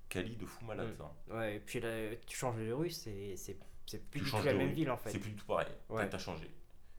Cali 0.09 0.35
de 0.35 0.45
fou 0.45 0.65
malade, 0.65 0.87
Mm. 0.93 0.97
ça. 0.97 1.03
ouais. 1.29 1.37
Ouais, 1.37 1.55
et 1.55 1.59
puis 1.59 1.79
là, 1.79 2.15
tu 2.25 2.35
changes 2.37 2.57
de 2.57 2.71
rue, 2.71 2.89
c'est, 2.89 3.35
c'est, 3.35 3.57
c'est 3.85 4.03
plus 4.09 4.19
Tu 4.21 4.25
du 4.25 4.31
tout 4.31 4.37
la 4.43 4.53
même 4.53 4.67
rue. 4.69 4.73
ville 4.73 4.89
en 4.91 4.97
fait. 4.97 5.11
C'est 5.11 5.19
plus 5.19 5.31
du 5.31 5.35
tout 5.37 5.45
pareil. 5.45 5.67
Ouais. 5.89 6.07
T'as 6.09 6.17
changé. 6.17 6.49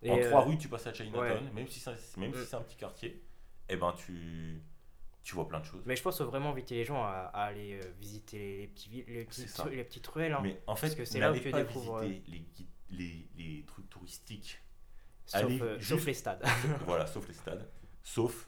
Et, 0.02 0.10
en 0.10 0.18
euh, 0.18 0.28
trois 0.28 0.44
rues, 0.44 0.58
tu 0.58 0.68
passes 0.68 0.86
à 0.86 0.92
Chinatown, 0.92 1.22
ouais. 1.22 1.50
même 1.52 1.66
si 1.66 1.80
c'est 1.80 1.90
même 2.18 2.32
si 2.34 2.40
Mm. 2.40 2.44
c'est 2.44 2.56
un 2.56 2.60
petit 2.62 2.76
quartier, 2.76 3.22
et 3.68 3.76
ben 3.76 3.92
tu 3.96 4.60
tu 5.22 5.34
vois 5.34 5.48
plein 5.48 5.60
de 5.60 5.64
choses. 5.64 5.82
Mais 5.86 5.96
je 5.96 6.02
pense 6.02 6.18
faut 6.18 6.26
vraiment 6.26 6.50
inviter 6.50 6.74
les 6.74 6.84
gens 6.84 7.02
à, 7.02 7.30
à 7.32 7.44
aller 7.44 7.80
euh, 7.82 7.92
visiter 7.98 8.36
les, 8.38 8.56
les 8.58 8.66
petits 8.68 8.90
villes, 8.90 9.04
les, 9.08 9.24
petites, 9.24 9.58
les 9.70 10.10
ruelles. 10.12 10.32
hein. 10.34 10.40
Mais 10.42 10.60
en 10.66 10.76
fait, 10.76 10.88
Parce 10.88 10.96
que 10.96 11.04
c'est 11.06 11.18
là 11.18 11.32
où 11.32 11.38
tu 11.38 11.50
découvres, 11.50 12.00
visiter 12.00 12.22
les, 12.28 12.46
les, 12.90 13.28
les 13.38 13.64
trucs 13.64 13.88
touristiques. 13.88 14.60
sauf, 15.24 15.40
allez 15.42 15.62
euh, 15.62 15.78
juste- 15.78 15.88
sauf 15.98 16.04
les 16.06 16.12
stades. 16.14 16.44
voilà, 16.84 17.06
sauf 17.06 17.26
les 17.26 17.32
stades. 17.32 17.66
Sauf, 18.02 18.46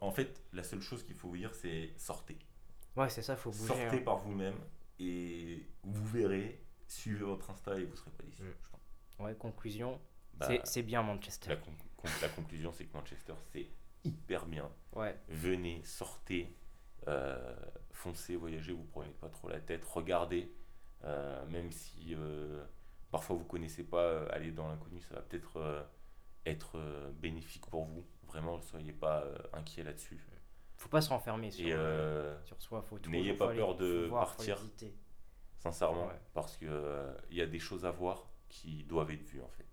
en 0.00 0.10
fait, 0.10 0.42
la 0.52 0.62
seule 0.62 0.80
chose 0.80 1.02
qu'il 1.04 1.14
faut 1.14 1.28
vous 1.28 1.36
dire, 1.36 1.54
c'est 1.54 1.92
sortez. 1.96 2.38
ouais, 2.96 3.08
c'est 3.08 3.22
ça, 3.22 3.36
faut 3.36 3.50
bouger. 3.50 3.66
Sortez 3.66 3.98
hein. 3.98 4.02
par 4.04 4.18
vous-même 4.18 4.54
et 4.98 5.66
vous 5.82 6.06
verrez, 6.06 6.64
suivez 6.88 7.24
votre 7.24 7.50
Insta 7.50 7.78
et 7.78 7.84
vous 7.84 7.96
serez 7.96 8.10
pas 8.12 8.22
déçus. 8.24 8.42
Mm. 8.42 8.52
je 8.62 8.68
pense. 8.70 8.80
Ouais, 9.18 9.34
conclusion, 9.34 10.00
Bah, 10.34 10.48
c'est, 10.64 10.82
bien 10.82 11.02
Manchester. 11.02 11.50
la, 11.50 11.56
con- 11.56 11.72
con- 11.96 12.08
la 12.22 12.28
conclusion, 12.28 12.72
c'est 12.72 12.84
que 12.86 12.96
Manchester, 12.96 13.34
c'est 13.52 13.66
hyper 14.04 14.46
bien. 14.46 14.70
Ouais, 14.92 15.18
Venez, 15.28 15.82
sortez, 15.84 16.54
euh, 17.08 17.54
foncez, 17.92 18.36
voyagez, 18.36 18.72
vous 18.72 18.84
prenez 18.84 19.10
pas 19.12 19.28
trop 19.28 19.48
la 19.48 19.60
tête, 19.60 19.84
regardez, 19.84 20.52
euh, 21.04 21.44
même 21.46 21.70
si 21.72 22.14
euh, 22.14 22.64
parfois 23.10 23.36
vous 23.36 23.44
connaissez 23.44 23.84
pas, 23.84 24.24
aller 24.28 24.52
dans 24.52 24.68
l'inconnu, 24.68 25.00
ça 25.00 25.14
va 25.16 25.22
peut-être 25.22 25.86
être 26.44 26.78
bénéfique 27.20 27.66
pour 27.66 27.84
vous. 27.84 28.06
Vraiment, 28.36 28.60
soyez 28.60 28.92
pas 28.92 29.22
euh, 29.22 29.38
inquiets 29.54 29.82
là-dessus. 29.82 30.20
faut 30.76 30.90
pas 30.90 31.00
se 31.00 31.08
renfermer 31.08 31.50
sur, 31.50 31.66
euh, 31.68 31.70
euh, 31.78 32.44
sur 32.44 32.60
soi. 32.60 32.82
Faut 32.82 32.98
toujours- 32.98 33.12
n'ayez 33.18 33.32
faut 33.32 33.44
pas 33.46 33.50
aller- 33.50 33.60
peur 33.60 33.76
de 33.76 34.06
voir, 34.10 34.26
partir. 34.26 34.58
sincèrement, 35.58 36.06
Ouais. 36.08 36.20
parce 36.34 36.56
que 36.58 36.66
euh, 36.68 37.14
il 37.30 37.36
y 37.38 37.40
a 37.40 37.46
des 37.46 37.58
choses 37.58 37.86
à 37.86 37.90
voir 37.90 38.28
qui 38.50 38.84
doivent 38.84 39.10
être 39.10 39.22
vues 39.22 39.40
en 39.40 39.48
fait. 39.48 39.64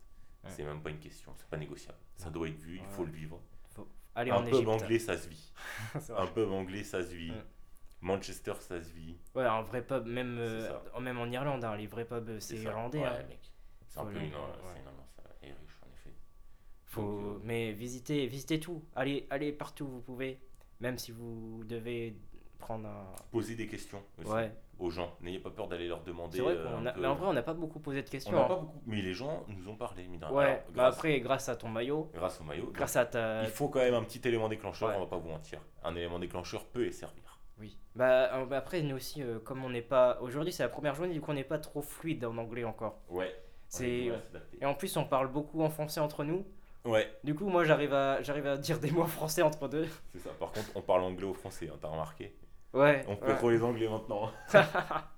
Ouais. 0.45 0.49
C'est 0.49 0.63
même 0.63 0.82
pas 0.82 0.91
une 0.91 0.99
question, 0.99 1.34
c'est 1.36 1.47
pas 1.49 1.58
négociable. 1.58 1.97
Ça 2.15 2.28
Ouais. 2.28 2.32
doit 2.32 2.47
être 2.47 2.58
vu, 2.58 2.78
il 2.78 2.86
faut 2.86 3.04
le 3.04 3.12
vivre. 3.12 3.38
Faut 3.76 3.86
aller 4.15 4.32
un 4.32 4.36
en 4.38 4.43
pub 4.49 4.65
anglais, 4.69 4.97
ça 4.99 5.17
se 5.17 5.28
vit. 5.28 5.52
Un 6.17 6.28
pub 6.28 6.49
anglais, 6.52 6.84
ça 6.86 7.04
se 7.04 7.13
vit. 7.13 7.34
Manchester, 7.99 8.54
ça 8.62 8.82
se 8.82 8.91
vit. 8.93 9.17
Ouais, 9.36 9.45
un 9.45 9.62
vrai 9.62 9.82
pub, 9.86 10.06
même, 10.06 10.38
euh, 10.39 10.69
même 11.02 11.17
en 11.19 11.26
Irlande, 11.28 11.63
hein, 11.65 11.76
les 11.76 11.88
vrais 11.88 12.06
pubs, 12.06 12.38
c'est 12.39 12.58
irlandais. 12.58 12.99
Ouais, 12.99 13.06
hein. 13.08 13.26
C'est 13.88 13.99
un 13.99 14.06
peu 14.06 14.15
une, 14.17 14.23
ouais. 14.23 14.30
une 14.82 14.88
ambiance 14.88 15.15
riche. 15.41 15.52
Faut, 16.93 17.01
euh, 17.01 17.41
mais 17.43 17.71
visitez, 17.71 18.27
visitez 18.27 18.60
tout. 18.60 18.84
Allez, 18.95 19.25
allez 19.32 19.51
partout 19.51 19.86
où 19.86 19.88
vous 19.89 20.01
pouvez. 20.01 20.39
Même 20.79 20.97
si 20.99 21.12
vous 21.12 21.63
devez 21.65 22.15
prendre 22.60 22.88
un. 22.88 23.06
Posez 23.32 23.56
des 23.56 23.65
questions 23.67 24.01
aussi 24.21 24.32
Ouais. 24.32 24.51
aux 24.79 24.89
gens. 24.91 25.15
N'ayez 25.21 25.39
pas 25.39 25.49
peur 25.49 25.67
d'aller 25.67 25.88
leur 25.88 26.03
demander. 26.03 26.39
Vrai 26.39 26.53
euh, 26.56 26.88
a. 26.88 26.91
peu- 26.93 27.01
Mais 27.01 27.08
en 27.08 27.15
vrai, 27.15 27.27
on 27.27 27.34
n'a 27.34 27.41
pas 27.41 27.53
beaucoup 27.56 27.79
posé 27.79 28.01
de 28.03 28.08
on 28.08 28.12
questions. 28.12 28.38
hein. 28.38 28.47
pas 28.47 28.56
beaucoup, 28.58 28.79
mais 28.86 29.01
les 29.01 29.13
gens 29.13 29.43
nous 29.47 29.67
ont 29.69 29.75
parlé. 29.75 30.08
mine. 30.08 30.23
Ouais. 30.32 30.43
Alors, 30.45 30.60
bah 30.75 30.86
après, 30.88 31.19
grâce 31.19 31.49
à 31.49 31.56
ton 31.56 31.67
maillot, 31.69 32.12
grâce 32.13 32.39
au 32.41 32.43
maillot. 32.43 32.69
grâce 32.73 32.95
à 32.95 33.06
ta. 33.08 33.43
Il 33.43 33.49
faut 33.49 33.69
quand 33.69 33.79
même 33.79 33.95
un 33.95 34.03
petit 34.03 34.21
élément 34.27 34.49
déclencheur, 34.49 34.89
Ouais. 34.89 34.95
on 34.97 34.99
va 35.01 35.08
pas 35.08 35.17
vous 35.17 35.29
mentir. 35.29 35.60
Un 35.84 35.95
élément 35.95 36.19
déclencheur 36.19 36.63
peut 36.65 36.86
y 36.88 36.93
servir. 36.93 37.39
Oui. 37.60 37.77
Bah 37.95 38.45
bah 38.45 38.58
après, 38.58 38.82
nous 38.84 38.95
aussi, 38.97 39.23
euh, 39.23 39.39
comme 39.39 39.63
on 39.63 39.69
n'est 39.69 39.82
pas. 39.82 40.19
Aujourd'hui, 40.21 40.51
c'est 40.53 40.63
la 40.63 40.69
première 40.69 40.93
journée, 40.95 41.13
du 41.13 41.21
coup, 41.21 41.32
on 41.32 41.36
n'est 41.36 41.43
pas 41.43 41.60
trop 41.60 41.82
fluide 41.82 42.23
en 42.25 42.38
anglais 42.38 42.63
encore. 42.65 42.99
Ouais. 43.10 43.34
C'est. 43.67 44.12
Et 44.62 44.65
en 44.65 44.75
plus, 44.75 44.95
on 44.97 45.06
parle 45.06 45.32
beaucoup 45.32 45.62
en 45.63 45.69
français 45.69 45.99
entre 45.99 46.23
nous. 46.23 46.45
Ouais, 46.86 47.10
Du 47.24 47.34
coup, 47.34 47.48
moi, 47.48 47.63
j'arrive 47.63 47.93
à, 47.93 48.22
j'arrive 48.22 48.46
à 48.48 48.58
dire 48.58 48.78
des 48.80 48.91
mots 48.91 49.06
français 49.06 49.41
entre 49.41 49.67
deux. 49.69 49.88
c'est 50.12 50.19
ça. 50.19 50.32
Par 50.39 50.52
contre, 50.52 50.67
on 50.76 50.82
parle 50.82 51.04
anglais 51.04 51.26
au 51.26 51.34
français, 51.34 51.69
hein, 51.72 51.78
t'as 51.82 51.88
remarqué 51.88 52.36
Ouais. 52.74 53.06
On 53.08 53.15
fait 53.15 53.28
ouais. 53.28 53.36
trop 53.38 53.50
les 53.52 53.63
anglais 53.63 53.88
maintenant. 53.88 54.32